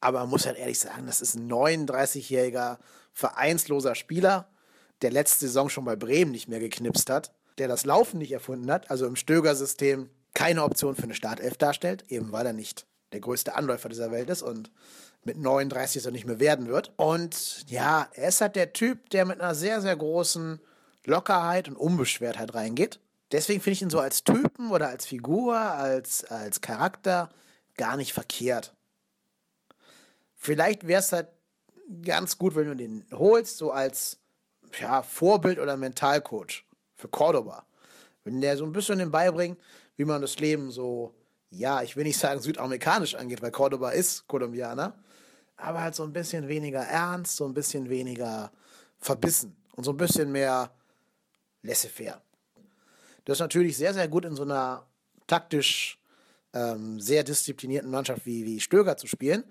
Aber 0.00 0.20
man 0.20 0.30
muss 0.30 0.46
halt 0.46 0.58
ehrlich 0.58 0.78
sagen, 0.78 1.06
das 1.06 1.20
ist 1.20 1.34
ein 1.34 1.50
39-jähriger, 1.50 2.78
vereinsloser 3.12 3.94
Spieler, 3.94 4.48
der 5.02 5.10
letzte 5.10 5.46
Saison 5.46 5.68
schon 5.68 5.84
bei 5.84 5.96
Bremen 5.96 6.30
nicht 6.30 6.48
mehr 6.48 6.60
geknipst 6.60 7.10
hat, 7.10 7.32
der 7.58 7.68
das 7.68 7.84
Laufen 7.84 8.18
nicht 8.18 8.32
erfunden 8.32 8.70
hat, 8.70 8.90
also 8.90 9.06
im 9.06 9.16
Stöger-System 9.16 10.10
keine 10.34 10.64
Option 10.64 10.96
für 10.96 11.04
eine 11.04 11.14
Startelf 11.14 11.56
darstellt, 11.56 12.04
eben 12.08 12.32
weil 12.32 12.46
er 12.46 12.52
nicht 12.52 12.86
der 13.12 13.20
größte 13.20 13.54
Anläufer 13.54 13.88
dieser 13.88 14.10
Welt 14.10 14.28
ist 14.28 14.42
und 14.42 14.70
mit 15.22 15.38
39 15.38 16.02
so 16.02 16.10
nicht 16.10 16.26
mehr 16.26 16.40
werden 16.40 16.66
wird. 16.66 16.92
Und 16.96 17.64
ja, 17.70 18.08
er 18.12 18.28
ist 18.28 18.40
halt 18.40 18.56
der 18.56 18.72
Typ, 18.72 19.08
der 19.10 19.24
mit 19.24 19.40
einer 19.40 19.54
sehr, 19.54 19.80
sehr 19.80 19.96
großen 19.96 20.60
Lockerheit 21.04 21.68
und 21.68 21.76
Unbeschwertheit 21.76 22.54
reingeht. 22.54 23.00
Deswegen 23.32 23.60
finde 23.60 23.74
ich 23.74 23.82
ihn 23.82 23.90
so 23.90 24.00
als 24.00 24.24
Typen 24.24 24.70
oder 24.70 24.88
als 24.88 25.06
Figur, 25.06 25.58
als, 25.58 26.24
als 26.24 26.60
Charakter 26.60 27.30
gar 27.76 27.96
nicht 27.96 28.12
verkehrt. 28.12 28.74
Vielleicht 30.36 30.86
wäre 30.86 31.00
es 31.00 31.12
halt 31.12 31.28
ganz 32.02 32.38
gut, 32.38 32.54
wenn 32.54 32.66
du 32.66 32.76
den 32.76 33.06
holst, 33.12 33.56
so 33.56 33.70
als 33.70 34.18
ja, 34.80 35.02
Vorbild 35.02 35.58
oder 35.58 35.76
Mentalcoach 35.76 36.64
für 36.96 37.08
Cordoba. 37.08 37.64
Wenn 38.24 38.40
der 38.40 38.56
so 38.56 38.64
ein 38.64 38.72
bisschen 38.72 38.98
den 38.98 39.10
beibringt, 39.10 39.58
wie 39.96 40.04
man 40.04 40.20
das 40.20 40.38
Leben 40.38 40.70
so, 40.70 41.14
ja, 41.50 41.82
ich 41.82 41.96
will 41.96 42.04
nicht 42.04 42.18
sagen 42.18 42.40
südamerikanisch 42.40 43.14
angeht, 43.14 43.42
weil 43.42 43.50
Cordoba 43.50 43.90
ist 43.90 44.26
Kolumbianer, 44.26 44.94
aber 45.56 45.82
halt 45.82 45.94
so 45.94 46.02
ein 46.02 46.12
bisschen 46.12 46.48
weniger 46.48 46.80
ernst, 46.80 47.36
so 47.36 47.44
ein 47.44 47.54
bisschen 47.54 47.88
weniger 47.88 48.50
verbissen 48.98 49.56
und 49.76 49.84
so 49.84 49.92
ein 49.92 49.96
bisschen 49.96 50.32
mehr 50.32 50.70
laissez-faire. 51.62 52.20
Das 53.24 53.36
ist 53.36 53.40
natürlich 53.40 53.76
sehr, 53.76 53.94
sehr 53.94 54.08
gut 54.08 54.24
in 54.24 54.34
so 54.34 54.42
einer 54.42 54.86
taktisch 55.26 55.98
ähm, 56.52 57.00
sehr 57.00 57.24
disziplinierten 57.24 57.90
Mannschaft 57.90 58.26
wie, 58.26 58.44
wie 58.44 58.60
Stöger 58.60 58.96
zu 58.96 59.06
spielen. 59.06 59.44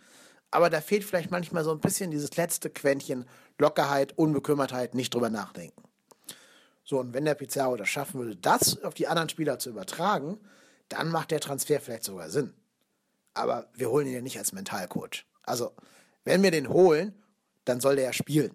Aber 0.53 0.69
da 0.69 0.81
fehlt 0.81 1.03
vielleicht 1.03 1.31
manchmal 1.31 1.63
so 1.63 1.71
ein 1.71 1.79
bisschen 1.79 2.11
dieses 2.11 2.37
letzte 2.37 2.69
Quäntchen 2.69 3.25
Lockerheit, 3.57 4.15
Unbekümmertheit, 4.19 4.93
nicht 4.93 5.11
drüber 5.11 5.31
nachdenken. 5.31 5.81
So, 6.83 6.99
und 6.99 7.15
wenn 7.15 7.25
der 7.25 7.33
Pizarro 7.33 7.75
das 7.75 7.89
schaffen 7.89 8.19
würde, 8.19 8.35
das 8.35 8.83
auf 8.83 8.93
die 8.93 9.07
anderen 9.07 9.29
Spieler 9.29 9.57
zu 9.57 9.71
übertragen, 9.71 10.39
dann 10.89 11.09
macht 11.09 11.31
der 11.31 11.39
Transfer 11.39 11.79
vielleicht 11.79 12.03
sogar 12.03 12.29
Sinn. 12.29 12.53
Aber 13.33 13.67
wir 13.73 13.89
holen 13.89 14.05
ihn 14.05 14.13
ja 14.13 14.21
nicht 14.21 14.37
als 14.37 14.51
Mentalcoach. 14.51 15.25
Also, 15.41 15.71
wenn 16.23 16.43
wir 16.43 16.51
den 16.51 16.69
holen, 16.69 17.19
dann 17.65 17.81
soll 17.81 17.95
der 17.95 18.05
ja 18.05 18.13
spielen. 18.13 18.53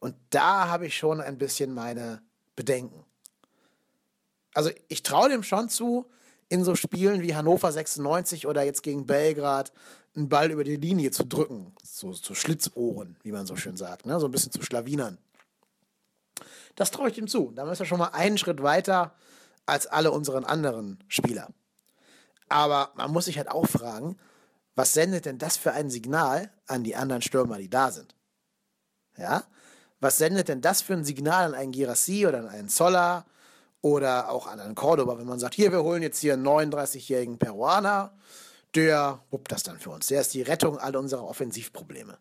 Und 0.00 0.16
da 0.30 0.66
habe 0.66 0.88
ich 0.88 0.96
schon 0.96 1.20
ein 1.20 1.38
bisschen 1.38 1.72
meine 1.72 2.20
Bedenken. 2.56 3.04
Also, 4.54 4.70
ich 4.88 5.04
traue 5.04 5.28
dem 5.28 5.44
schon 5.44 5.68
zu, 5.68 6.10
in 6.52 6.64
so 6.64 6.74
Spielen 6.74 7.22
wie 7.22 7.34
Hannover 7.34 7.72
96 7.72 8.46
oder 8.46 8.62
jetzt 8.62 8.82
gegen 8.82 9.06
Belgrad 9.06 9.72
einen 10.14 10.28
Ball 10.28 10.50
über 10.50 10.64
die 10.64 10.76
Linie 10.76 11.10
zu 11.10 11.24
drücken. 11.24 11.74
So 11.82 12.12
zu 12.12 12.34
Schlitzohren, 12.34 13.16
wie 13.22 13.32
man 13.32 13.46
so 13.46 13.56
schön 13.56 13.78
sagt. 13.78 14.04
Ne? 14.04 14.20
So 14.20 14.26
ein 14.26 14.32
bisschen 14.32 14.52
zu 14.52 14.62
Schlawinern. 14.62 15.16
Das 16.74 16.90
traue 16.90 17.08
ich 17.08 17.16
ihm 17.16 17.26
zu. 17.26 17.52
Da 17.54 17.70
ist 17.72 17.80
er 17.80 17.86
schon 17.86 17.98
mal 17.98 18.08
einen 18.08 18.36
Schritt 18.36 18.62
weiter 18.62 19.14
als 19.64 19.86
alle 19.86 20.10
unseren 20.10 20.44
anderen 20.44 21.02
Spieler. 21.08 21.48
Aber 22.50 22.92
man 22.96 23.10
muss 23.10 23.24
sich 23.24 23.38
halt 23.38 23.50
auch 23.50 23.66
fragen, 23.66 24.18
was 24.74 24.92
sendet 24.92 25.24
denn 25.24 25.38
das 25.38 25.56
für 25.56 25.72
ein 25.72 25.88
Signal 25.88 26.50
an 26.66 26.84
die 26.84 26.96
anderen 26.96 27.22
Stürmer, 27.22 27.56
die 27.56 27.70
da 27.70 27.90
sind? 27.90 28.14
Ja? 29.16 29.44
Was 30.00 30.18
sendet 30.18 30.48
denn 30.48 30.60
das 30.60 30.82
für 30.82 30.92
ein 30.92 31.04
Signal 31.04 31.46
an 31.46 31.54
einen 31.54 31.72
Girassi 31.72 32.26
oder 32.26 32.40
an 32.40 32.48
einen 32.48 32.68
Zoller 32.68 33.24
oder 33.82 34.30
auch 34.30 34.46
an 34.46 34.74
Cordoba, 34.74 35.18
wenn 35.18 35.26
man 35.26 35.40
sagt, 35.40 35.54
hier, 35.54 35.72
wir 35.72 35.82
holen 35.82 36.02
jetzt 36.02 36.20
hier 36.20 36.34
einen 36.34 36.46
39-jährigen 36.46 37.38
Peruaner, 37.38 38.16
der 38.74 39.22
wuppt 39.30 39.52
das 39.52 39.64
dann 39.64 39.78
für 39.78 39.90
uns. 39.90 40.06
Der 40.06 40.20
ist 40.20 40.32
die 40.32 40.42
Rettung 40.42 40.78
all 40.78 40.96
unserer 40.96 41.24
Offensivprobleme. 41.24 42.16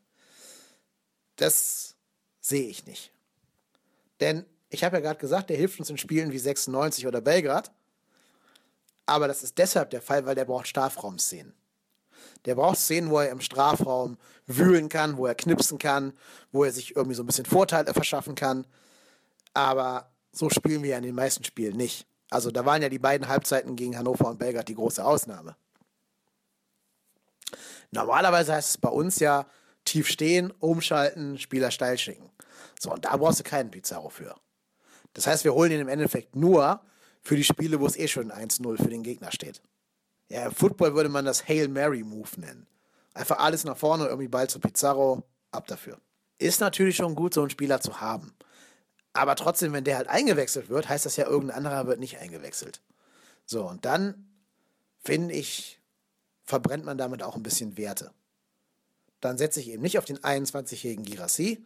Das 1.37 1.95
sehe 2.41 2.67
ich 2.67 2.85
nicht. 2.85 3.13
Denn 4.19 4.45
ich 4.69 4.83
habe 4.83 4.97
ja 4.97 5.01
gerade 5.01 5.19
gesagt, 5.19 5.49
der 5.49 5.57
hilft 5.57 5.79
uns 5.79 5.89
in 5.89 5.97
Spielen 5.97 6.31
wie 6.31 6.39
96 6.39 7.07
oder 7.07 7.21
Belgrad. 7.21 7.71
Aber 9.05 9.27
das 9.27 9.43
ist 9.43 9.57
deshalb 9.57 9.91
der 9.91 10.01
Fall, 10.01 10.25
weil 10.25 10.35
der 10.35 10.45
braucht 10.45 10.67
Strafraumszenen. 10.67 11.53
Der 12.45 12.55
braucht 12.55 12.77
Szenen, 12.77 13.09
wo 13.09 13.19
er 13.19 13.29
im 13.29 13.41
Strafraum 13.41 14.17
wühlen 14.47 14.89
kann, 14.89 15.17
wo 15.17 15.25
er 15.25 15.35
knipsen 15.35 15.77
kann, 15.77 16.13
wo 16.51 16.63
er 16.63 16.71
sich 16.71 16.95
irgendwie 16.95 17.15
so 17.15 17.23
ein 17.23 17.27
bisschen 17.27 17.45
Vorteile 17.45 17.93
verschaffen 17.93 18.35
kann. 18.35 18.65
Aber 19.53 20.10
so 20.31 20.49
spielen 20.49 20.83
wir 20.83 20.91
ja 20.91 20.97
in 20.97 21.03
den 21.03 21.15
meisten 21.15 21.43
Spielen 21.43 21.77
nicht. 21.77 22.07
Also 22.29 22.51
da 22.51 22.65
waren 22.65 22.81
ja 22.81 22.89
die 22.89 22.99
beiden 22.99 23.27
Halbzeiten 23.27 23.75
gegen 23.75 23.97
Hannover 23.97 24.29
und 24.29 24.39
Belgrad 24.39 24.67
die 24.67 24.75
große 24.75 25.03
Ausnahme. 25.03 25.55
Normalerweise 27.91 28.53
heißt 28.53 28.69
es 28.69 28.77
bei 28.77 28.89
uns 28.89 29.19
ja 29.19 29.45
tief 29.83 30.07
stehen, 30.07 30.51
umschalten, 30.59 31.37
Spieler 31.37 31.71
steil 31.71 31.97
schicken. 31.97 32.29
So, 32.79 32.91
und 32.91 33.05
da 33.05 33.17
brauchst 33.17 33.39
du 33.39 33.43
keinen 33.43 33.69
Pizarro 33.69 34.09
für. 34.09 34.35
Das 35.13 35.27
heißt, 35.27 35.43
wir 35.43 35.53
holen 35.53 35.71
ihn 35.71 35.81
im 35.81 35.89
Endeffekt 35.89 36.35
nur 36.35 36.81
für 37.21 37.35
die 37.35 37.43
Spiele, 37.43 37.79
wo 37.79 37.85
es 37.85 37.97
eh 37.97 38.07
schon 38.07 38.31
1-0 38.31 38.77
für 38.77 38.89
den 38.89 39.03
Gegner 39.03 39.31
steht. 39.31 39.61
Ja, 40.29 40.45
im 40.45 40.53
Football 40.53 40.95
würde 40.95 41.09
man 41.09 41.25
das 41.25 41.47
Hail 41.47 41.67
Mary 41.67 42.03
Move 42.03 42.29
nennen. 42.37 42.65
Einfach 43.13 43.39
alles 43.39 43.65
nach 43.65 43.75
vorne, 43.75 44.05
irgendwie 44.05 44.29
Ball 44.29 44.49
zu 44.49 44.59
Pizarro, 44.59 45.23
ab 45.51 45.67
dafür. 45.67 45.99
Ist 46.37 46.61
natürlich 46.61 46.95
schon 46.95 47.13
gut, 47.13 47.33
so 47.33 47.41
einen 47.41 47.49
Spieler 47.49 47.81
zu 47.81 47.99
haben. 47.99 48.33
Aber 49.13 49.35
trotzdem, 49.35 49.73
wenn 49.73 49.83
der 49.83 49.97
halt 49.97 50.07
eingewechselt 50.07 50.69
wird, 50.69 50.87
heißt 50.87 51.05
das 51.05 51.17
ja, 51.17 51.27
irgendein 51.27 51.57
anderer 51.57 51.87
wird 51.87 51.99
nicht 51.99 52.19
eingewechselt. 52.19 52.81
So, 53.45 53.67
und 53.67 53.85
dann 53.85 54.29
finde 55.03 55.33
ich, 55.35 55.81
verbrennt 56.43 56.85
man 56.85 56.97
damit 56.97 57.23
auch 57.23 57.35
ein 57.35 57.43
bisschen 57.43 57.77
Werte. 57.77 58.11
Dann 59.19 59.37
setze 59.37 59.59
ich 59.59 59.69
eben 59.69 59.81
nicht 59.81 59.97
auf 59.97 60.05
den 60.05 60.17
21-jährigen 60.17 61.05
Girassi, 61.05 61.65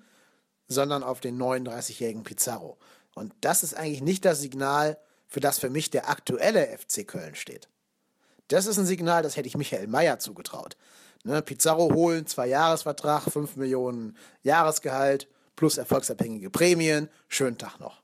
sondern 0.68 1.04
auf 1.04 1.20
den 1.20 1.38
39-jährigen 1.38 2.24
Pizarro. 2.24 2.78
Und 3.14 3.34
das 3.42 3.64
ist 3.64 3.76
eigentlich 3.76 4.02
nicht 4.02 4.26
das 4.26 4.40
Signal, 4.40 4.98
für 5.28 5.40
das 5.40 5.60
für 5.60 5.70
mich 5.70 5.90
der 5.90 6.10
aktuelle 6.10 6.78
FC 6.78 7.08
Köln 7.08 7.36
steht. 7.36 7.70
Das 8.48 8.66
ist 8.66 8.78
ein 8.78 8.86
Signal, 8.86 9.24
das 9.24 9.38
hätte 9.38 9.48
ich 9.48 9.58
Michael 9.58 9.88
Mayer 9.88 10.20
zugetraut. 10.20 10.78
Ne, 11.24 11.42
Pizarro 11.42 11.94
holen, 11.94 12.28
zwei 12.28 12.48
Jahresvertrag, 12.48 13.24
5 13.24 13.56
Millionen 13.56 14.16
Jahresgehalt, 14.44 15.28
plus 15.56 15.78
erfolgsabhängige 15.78 16.50
Prämien, 16.50 17.10
schönen 17.28 17.58
Tag 17.58 17.80
noch. 17.80 18.02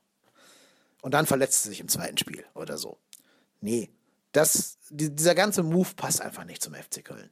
Und 1.02 1.14
dann 1.14 1.26
verletzt 1.26 1.62
sie 1.62 1.70
sich 1.70 1.80
im 1.80 1.88
zweiten 1.88 2.16
Spiel 2.16 2.44
oder 2.54 2.78
so. 2.78 2.98
Nee, 3.60 3.90
das, 4.32 4.78
dieser 4.90 5.34
ganze 5.34 5.62
Move 5.62 5.90
passt 5.96 6.20
einfach 6.20 6.44
nicht 6.44 6.62
zum 6.62 6.74
FC 6.74 7.04
Köln. 7.04 7.30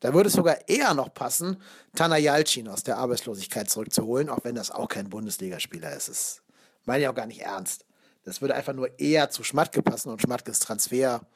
Da 0.00 0.12
würde 0.12 0.28
es 0.28 0.34
sogar 0.34 0.68
eher 0.68 0.92
noch 0.94 1.12
passen, 1.12 1.60
Tana 1.94 2.18
Jalcin 2.18 2.68
aus 2.68 2.82
der 2.82 2.98
Arbeitslosigkeit 2.98 3.70
zurückzuholen, 3.70 4.28
auch 4.28 4.44
wenn 4.44 4.54
das 4.54 4.70
auch 4.70 4.88
kein 4.88 5.08
Bundesligaspieler 5.08 5.96
ist. 5.96 6.08
Das 6.08 6.42
meine 6.84 7.02
ich 7.02 7.08
auch 7.08 7.14
gar 7.14 7.26
nicht 7.26 7.40
ernst. 7.40 7.86
Das 8.24 8.40
würde 8.40 8.54
einfach 8.54 8.74
nur 8.74 8.98
eher 8.98 9.30
zu 9.30 9.42
Schmatke 9.42 9.82
passen 9.82 10.10
und 10.10 10.20
Schmatkes 10.20 10.58
Transfer 10.58 11.26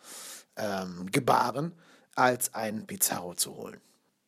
ähm, 0.56 1.10
gebaren, 1.10 1.72
als 2.14 2.52
einen 2.52 2.86
Pizarro 2.86 3.34
zu 3.34 3.56
holen. 3.56 3.80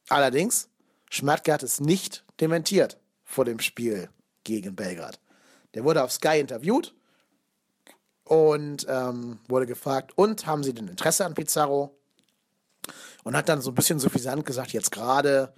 Allerdings, 0.09 0.68
Schmatke 1.11 1.53
hat 1.53 1.62
es 1.62 1.81
nicht 1.81 2.25
dementiert 2.40 2.98
vor 3.33 3.45
dem 3.45 3.59
Spiel 3.61 4.11
gegen 4.45 4.77
Belgrad. 4.77 5.18
Der 5.75 5.85
wurde 5.85 6.03
auf 6.03 6.12
Sky 6.12 6.38
interviewt 6.38 6.95
und 8.25 8.87
ähm, 8.88 9.40
wurde 9.49 9.66
gefragt, 9.66 10.12
und 10.16 10.47
haben 10.47 10.62
Sie 10.62 10.75
denn 10.75 10.88
Interesse 10.88 11.25
an 11.25 11.35
Pizarro? 11.35 11.99
Und 13.25 13.37
hat 13.37 13.49
dann 13.49 13.62
so 13.62 13.71
ein 13.71 13.75
bisschen 13.75 14.01
suffisant 14.01 14.45
gesagt, 14.45 14.73
jetzt 14.73 14.90
gerade 14.90 15.55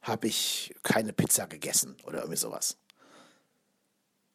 habe 0.00 0.28
ich 0.28 0.74
keine 0.82 1.12
Pizza 1.12 1.46
gegessen 1.46 1.96
oder 2.04 2.20
irgendwie 2.20 2.38
sowas. 2.38 2.78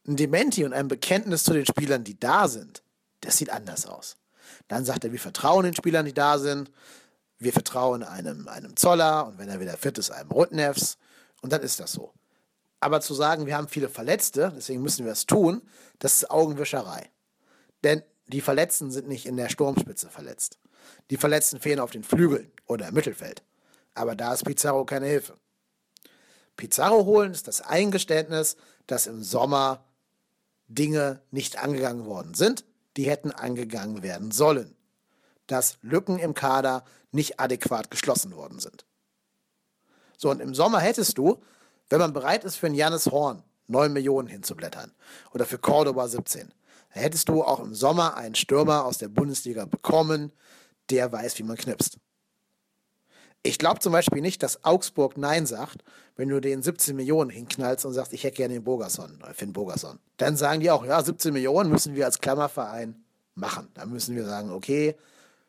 Ein 0.06 0.18
Dementi 0.18 0.66
und 0.66 0.74
ein 0.74 0.90
Bekenntnis 0.90 1.46
zu 1.46 1.54
den 1.54 1.66
Spielern, 1.66 2.04
die 2.04 2.20
da 2.20 2.50
sind, 2.50 2.84
das 3.22 3.38
sieht 3.38 3.50
anders 3.50 3.86
aus. 3.86 4.18
Dann 4.68 4.84
sagt 4.84 5.06
er, 5.06 5.14
wir 5.14 5.20
vertrauen 5.20 5.64
den 5.64 5.76
Spielern, 5.76 6.06
die 6.06 6.14
da 6.14 6.38
sind. 6.38 6.70
Wir 7.40 7.54
vertrauen 7.54 8.04
einem, 8.04 8.50
einem 8.50 8.76
Zoller 8.76 9.28
und 9.28 9.38
wenn 9.38 9.50
er 9.50 9.62
wieder 9.62 9.78
fit 9.78 9.98
ist, 9.98 10.12
einem 10.12 10.32
Rutnefs. 10.32 10.98
Und 11.42 11.54
dann 11.54 11.62
ist 11.62 11.80
das 11.80 11.94
so. 11.94 12.14
Aber 12.84 13.00
zu 13.00 13.14
sagen, 13.14 13.46
wir 13.46 13.56
haben 13.56 13.70
viele 13.70 13.88
Verletzte, 13.88 14.52
deswegen 14.54 14.82
müssen 14.82 15.06
wir 15.06 15.14
es 15.14 15.26
tun, 15.26 15.62
das 16.00 16.18
ist 16.18 16.30
Augenwischerei. 16.30 17.10
Denn 17.86 18.04
die 18.28 18.42
Verletzten 18.42 18.92
sind 18.92 19.08
nicht 19.08 19.26
in 19.26 19.38
der 19.38 19.48
Sturmspitze 19.48 20.10
verletzt. 20.10 20.60
Die 21.10 21.16
Verletzten 21.16 21.62
fehlen 21.62 21.80
auf 21.80 21.92
den 21.92 22.04
Flügeln 22.04 22.52
oder 22.66 22.90
im 22.90 22.94
Mittelfeld. 22.94 23.42
Aber 23.94 24.18
da 24.18 24.34
ist 24.34 24.44
Pizarro 24.44 24.84
keine 24.84 25.06
Hilfe. 25.06 25.38
Pizarro 26.58 27.06
holen 27.06 27.32
ist 27.32 27.48
das 27.48 27.62
Eingeständnis, 27.62 28.58
dass 28.86 29.08
im 29.08 29.24
Sommer 29.24 29.86
Dinge 30.68 31.22
nicht 31.32 31.64
angegangen 31.64 32.06
worden 32.06 32.34
sind, 32.34 32.66
die 32.98 33.10
hätten 33.10 33.32
angegangen 33.32 34.04
werden 34.04 34.32
sollen. 34.32 34.76
Dass 35.48 35.78
Lücken 35.82 36.20
im 36.20 36.34
Kader 36.34 36.84
nicht 37.12 37.40
adäquat 37.40 37.90
geschlossen 37.92 38.36
worden 38.36 38.60
sind. 38.60 38.86
So, 40.18 40.30
und 40.30 40.42
im 40.42 40.54
Sommer 40.54 40.82
hättest 40.82 41.18
du 41.18 41.42
wenn 41.90 42.00
man 42.00 42.14
bereit 42.14 42.44
ist, 42.44 42.56
für 42.56 42.68
einen 42.68 42.76
Janis 42.76 43.08
Horn 43.08 43.44
9 43.68 43.92
Millionen 43.92 44.28
hinzublättern 44.28 44.92
oder 45.34 45.46
für 45.46 45.58
Cordoba 45.58 46.08
17, 46.08 46.54
dann 46.94 47.04
hättest 47.04 47.30
du 47.30 47.44
auch 47.44 47.60
im 47.60 47.74
Sommer 47.74 48.18
einen 48.18 48.36
Stürmer 48.36 48.86
aus 48.86 48.98
der 48.98 49.08
Bundesliga 49.08 49.66
bekommen, 49.66 50.32
der 50.90 51.12
weiß, 51.12 51.40
wie 51.40 51.44
man 51.44 51.58
knipst. 51.58 51.98
Ich 53.46 53.60
glaube 53.60 53.80
zum 53.80 53.92
Beispiel 53.92 54.22
nicht, 54.22 54.42
dass 54.42 54.64
Augsburg 54.64 55.18
Nein 55.18 55.46
sagt, 55.46 55.84
wenn 56.16 56.30
du 56.30 56.40
den 56.40 56.64
17 56.64 56.96
Millionen 56.96 57.30
hinknallst 57.30 57.86
und 57.86 57.94
sagst, 57.94 58.14
ich 58.14 58.24
hätte 58.24 58.38
gerne 58.38 58.54
den 58.54 58.64
Bogerson, 58.64 59.18
oder 59.22 59.34
Finn 59.34 59.52
Bogerson. 59.52 60.00
Dann 60.18 60.38
sagen 60.38 60.62
die 60.62 60.72
auch, 60.72 60.86
ja, 60.86 61.04
17 61.04 61.34
Millionen 61.34 61.70
müssen 61.70 61.96
wir 61.96 62.06
als 62.06 62.20
Klammerverein 62.20 63.04
machen. 63.36 63.70
Dann 63.74 63.92
müssen 63.92 64.16
wir 64.16 64.26
sagen, 64.26 64.52
okay, 64.52 64.96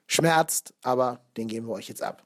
schmerzt, 0.09 0.75
aber 0.83 1.21
den 1.37 1.47
geben 1.47 1.69
wir 1.69 1.75
euch 1.75 1.89
jetzt 1.89 2.03
ab. 2.03 2.25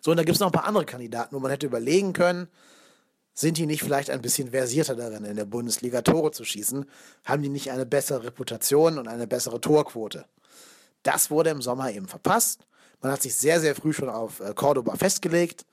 So, 0.00 0.10
und 0.10 0.16
da 0.16 0.22
gibt 0.22 0.36
es 0.36 0.40
noch 0.40 0.48
ein 0.48 0.52
paar 0.52 0.66
andere 0.66 0.86
Kandidaten, 0.86 1.34
wo 1.34 1.40
man 1.40 1.50
hätte 1.50 1.66
überlegen 1.66 2.12
können, 2.12 2.48
sind 3.38 3.58
die 3.58 3.66
nicht 3.66 3.82
vielleicht 3.82 4.08
ein 4.08 4.22
bisschen 4.22 4.50
versierter 4.50 4.96
darin, 4.96 5.24
in 5.24 5.36
der 5.36 5.44
Bundesliga 5.44 6.00
Tore 6.00 6.30
zu 6.30 6.44
schießen? 6.44 6.86
Haben 7.26 7.42
die 7.42 7.50
nicht 7.50 7.70
eine 7.70 7.84
bessere 7.84 8.24
Reputation 8.24 8.98
und 8.98 9.08
eine 9.08 9.26
bessere 9.26 9.60
Torquote? 9.60 10.24
Das 11.02 11.30
wurde 11.30 11.50
im 11.50 11.60
Sommer 11.60 11.92
eben 11.92 12.08
verpasst. 12.08 12.66
Man 13.02 13.12
hat 13.12 13.20
sich 13.20 13.36
sehr, 13.36 13.60
sehr 13.60 13.74
früh 13.74 13.92
schon 13.92 14.08
auf 14.08 14.40
äh, 14.40 14.54
Cordoba 14.54 14.96
festgelegt. 14.96 15.66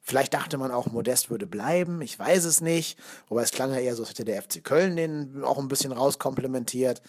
Vielleicht 0.00 0.34
dachte 0.34 0.58
man 0.58 0.72
auch, 0.72 0.88
Modest 0.88 1.30
würde 1.30 1.46
bleiben. 1.46 2.02
Ich 2.02 2.18
weiß 2.18 2.44
es 2.44 2.60
nicht. 2.60 2.98
Wobei 3.28 3.42
es 3.42 3.52
klang 3.52 3.70
ja 3.70 3.78
eher 3.78 3.94
so, 3.94 4.02
als 4.02 4.10
hätte 4.10 4.24
der 4.24 4.42
FC 4.42 4.64
Köln 4.64 4.96
den 4.96 5.44
auch 5.44 5.58
ein 5.58 5.68
bisschen 5.68 5.92
rauskomplementiert. 5.92 7.00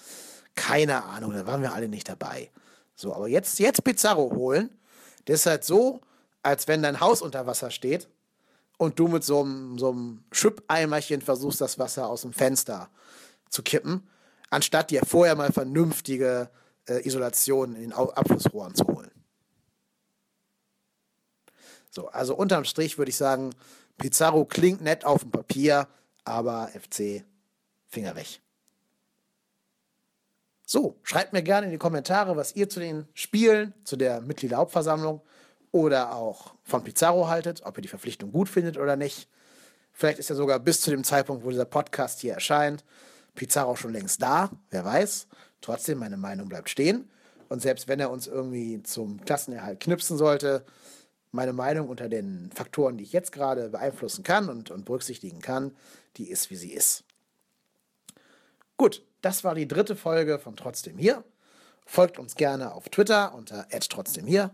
Keine 0.53 1.03
Ahnung, 1.03 1.33
da 1.33 1.47
waren 1.47 1.63
wir 1.63 1.73
alle 1.73 1.89
nicht 1.89 2.07
dabei. 2.07 2.51
So, 2.95 3.15
aber 3.15 3.27
jetzt, 3.27 3.57
jetzt 3.57 3.83
Pizarro 3.83 4.31
holen 4.35 4.69
das 5.25 5.41
ist 5.41 5.45
halt 5.45 5.63
so, 5.63 6.01
als 6.41 6.67
wenn 6.67 6.83
dein 6.83 6.99
Haus 6.99 7.21
unter 7.21 7.45
Wasser 7.45 7.71
steht 7.71 8.07
und 8.77 8.99
du 8.99 9.07
mit 9.07 9.23
so 9.23 9.41
einem, 9.41 9.77
so 9.77 9.91
einem 9.91 10.23
Schüppeimerchen 10.31 11.21
versuchst, 11.21 11.61
das 11.61 11.79
Wasser 11.79 12.07
aus 12.07 12.21
dem 12.21 12.33
Fenster 12.33 12.89
zu 13.49 13.63
kippen, 13.63 14.07
anstatt 14.49 14.91
dir 14.91 15.03
vorher 15.05 15.35
mal 15.35 15.51
vernünftige 15.51 16.49
äh, 16.87 17.05
Isolationen 17.07 17.75
in 17.75 17.81
den 17.83 17.93
Abflussrohren 17.93 18.75
zu 18.75 18.85
holen. 18.85 19.11
So, 21.89 22.07
also 22.07 22.35
unterm 22.35 22.65
Strich 22.65 22.97
würde 22.97 23.09
ich 23.09 23.17
sagen, 23.17 23.51
Pizarro 23.97 24.45
klingt 24.45 24.81
nett 24.81 25.05
auf 25.05 25.21
dem 25.21 25.31
Papier, 25.31 25.87
aber 26.23 26.69
FC 26.69 27.23
Finger 27.87 28.15
weg. 28.15 28.41
So, 30.65 30.97
schreibt 31.03 31.33
mir 31.33 31.43
gerne 31.43 31.65
in 31.67 31.71
die 31.71 31.77
Kommentare, 31.77 32.37
was 32.37 32.55
ihr 32.55 32.69
zu 32.69 32.79
den 32.79 33.07
Spielen, 33.13 33.73
zu 33.83 33.97
der 33.97 34.21
Mitgliederhauptversammlung 34.21 35.21
oder 35.71 36.15
auch 36.15 36.53
von 36.63 36.83
Pizarro 36.83 37.27
haltet, 37.27 37.61
ob 37.65 37.77
ihr 37.77 37.81
die 37.81 37.89
Verpflichtung 37.89 38.31
gut 38.31 38.47
findet 38.47 38.77
oder 38.77 38.95
nicht. 38.95 39.27
Vielleicht 39.91 40.19
ist 40.19 40.29
ja 40.29 40.35
sogar 40.35 40.59
bis 40.59 40.81
zu 40.81 40.89
dem 40.89 41.03
Zeitpunkt, 41.03 41.43
wo 41.43 41.49
dieser 41.49 41.65
Podcast 41.65 42.21
hier 42.21 42.33
erscheint, 42.33 42.83
Pizarro 43.35 43.75
schon 43.75 43.93
längst 43.93 44.21
da, 44.21 44.51
wer 44.69 44.85
weiß. 44.85 45.27
Trotzdem, 45.61 45.99
meine 45.99 46.17
Meinung 46.17 46.49
bleibt 46.49 46.69
stehen. 46.69 47.09
Und 47.49 47.61
selbst 47.61 47.87
wenn 47.87 47.99
er 47.99 48.09
uns 48.09 48.27
irgendwie 48.27 48.81
zum 48.83 49.21
Klassenerhalt 49.21 49.79
knipsen 49.79 50.17
sollte, 50.17 50.65
meine 51.31 51.53
Meinung 51.53 51.89
unter 51.89 52.09
den 52.09 52.51
Faktoren, 52.53 52.97
die 52.97 53.03
ich 53.03 53.11
jetzt 53.11 53.31
gerade 53.31 53.69
beeinflussen 53.69 54.23
kann 54.23 54.49
und, 54.49 54.71
und 54.71 54.85
berücksichtigen 54.85 55.41
kann, 55.41 55.75
die 56.17 56.29
ist, 56.29 56.51
wie 56.51 56.55
sie 56.55 56.71
ist. 56.71 57.03
Gut, 58.77 59.03
das 59.23 59.43
war 59.43 59.55
die 59.55 59.67
dritte 59.67 59.95
Folge 59.95 60.37
von 60.37 60.55
Trotzdem 60.55 60.97
hier. 60.97 61.23
Folgt 61.85 62.19
uns 62.19 62.35
gerne 62.35 62.73
auf 62.73 62.89
Twitter 62.89 63.33
unter 63.33 63.67
trotzdem 63.89 64.27
hier. 64.27 64.51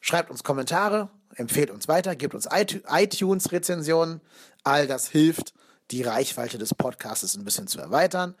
Schreibt 0.00 0.30
uns 0.30 0.42
Kommentare, 0.42 1.10
empfehlt 1.36 1.70
uns 1.70 1.86
weiter, 1.86 2.16
gebt 2.16 2.34
uns 2.34 2.48
iTunes-Rezensionen. 2.50 4.20
All 4.64 4.86
das 4.86 5.08
hilft, 5.08 5.54
die 5.90 6.02
Reichweite 6.02 6.58
des 6.58 6.74
Podcasts 6.74 7.36
ein 7.36 7.44
bisschen 7.44 7.68
zu 7.68 7.80
erweitern 7.80 8.34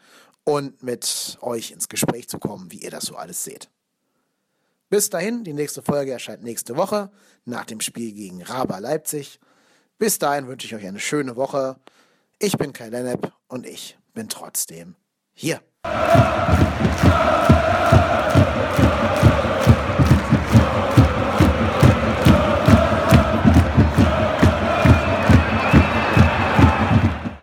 und 0.44 0.82
mit 0.82 1.38
euch 1.42 1.70
ins 1.70 1.88
Gespräch 1.88 2.28
zu 2.28 2.38
kommen, 2.38 2.72
wie 2.72 2.78
ihr 2.78 2.90
das 2.90 3.04
so 3.04 3.16
alles 3.16 3.44
seht. 3.44 3.68
Bis 4.88 5.10
dahin, 5.10 5.44
die 5.44 5.52
nächste 5.52 5.82
Folge 5.82 6.12
erscheint 6.12 6.42
nächste 6.42 6.76
Woche 6.76 7.10
nach 7.44 7.66
dem 7.66 7.80
Spiel 7.80 8.12
gegen 8.12 8.42
Raba 8.42 8.78
Leipzig. 8.78 9.38
Bis 9.98 10.18
dahin 10.18 10.46
wünsche 10.46 10.66
ich 10.66 10.74
euch 10.74 10.86
eine 10.86 11.00
schöne 11.00 11.36
Woche. 11.36 11.78
Ich 12.38 12.56
bin 12.56 12.72
Kai 12.72 12.88
Lennep 12.88 13.32
und 13.48 13.66
ich 13.66 13.98
bin 14.14 14.28
trotzdem 14.28 14.94
hier. 15.32 15.60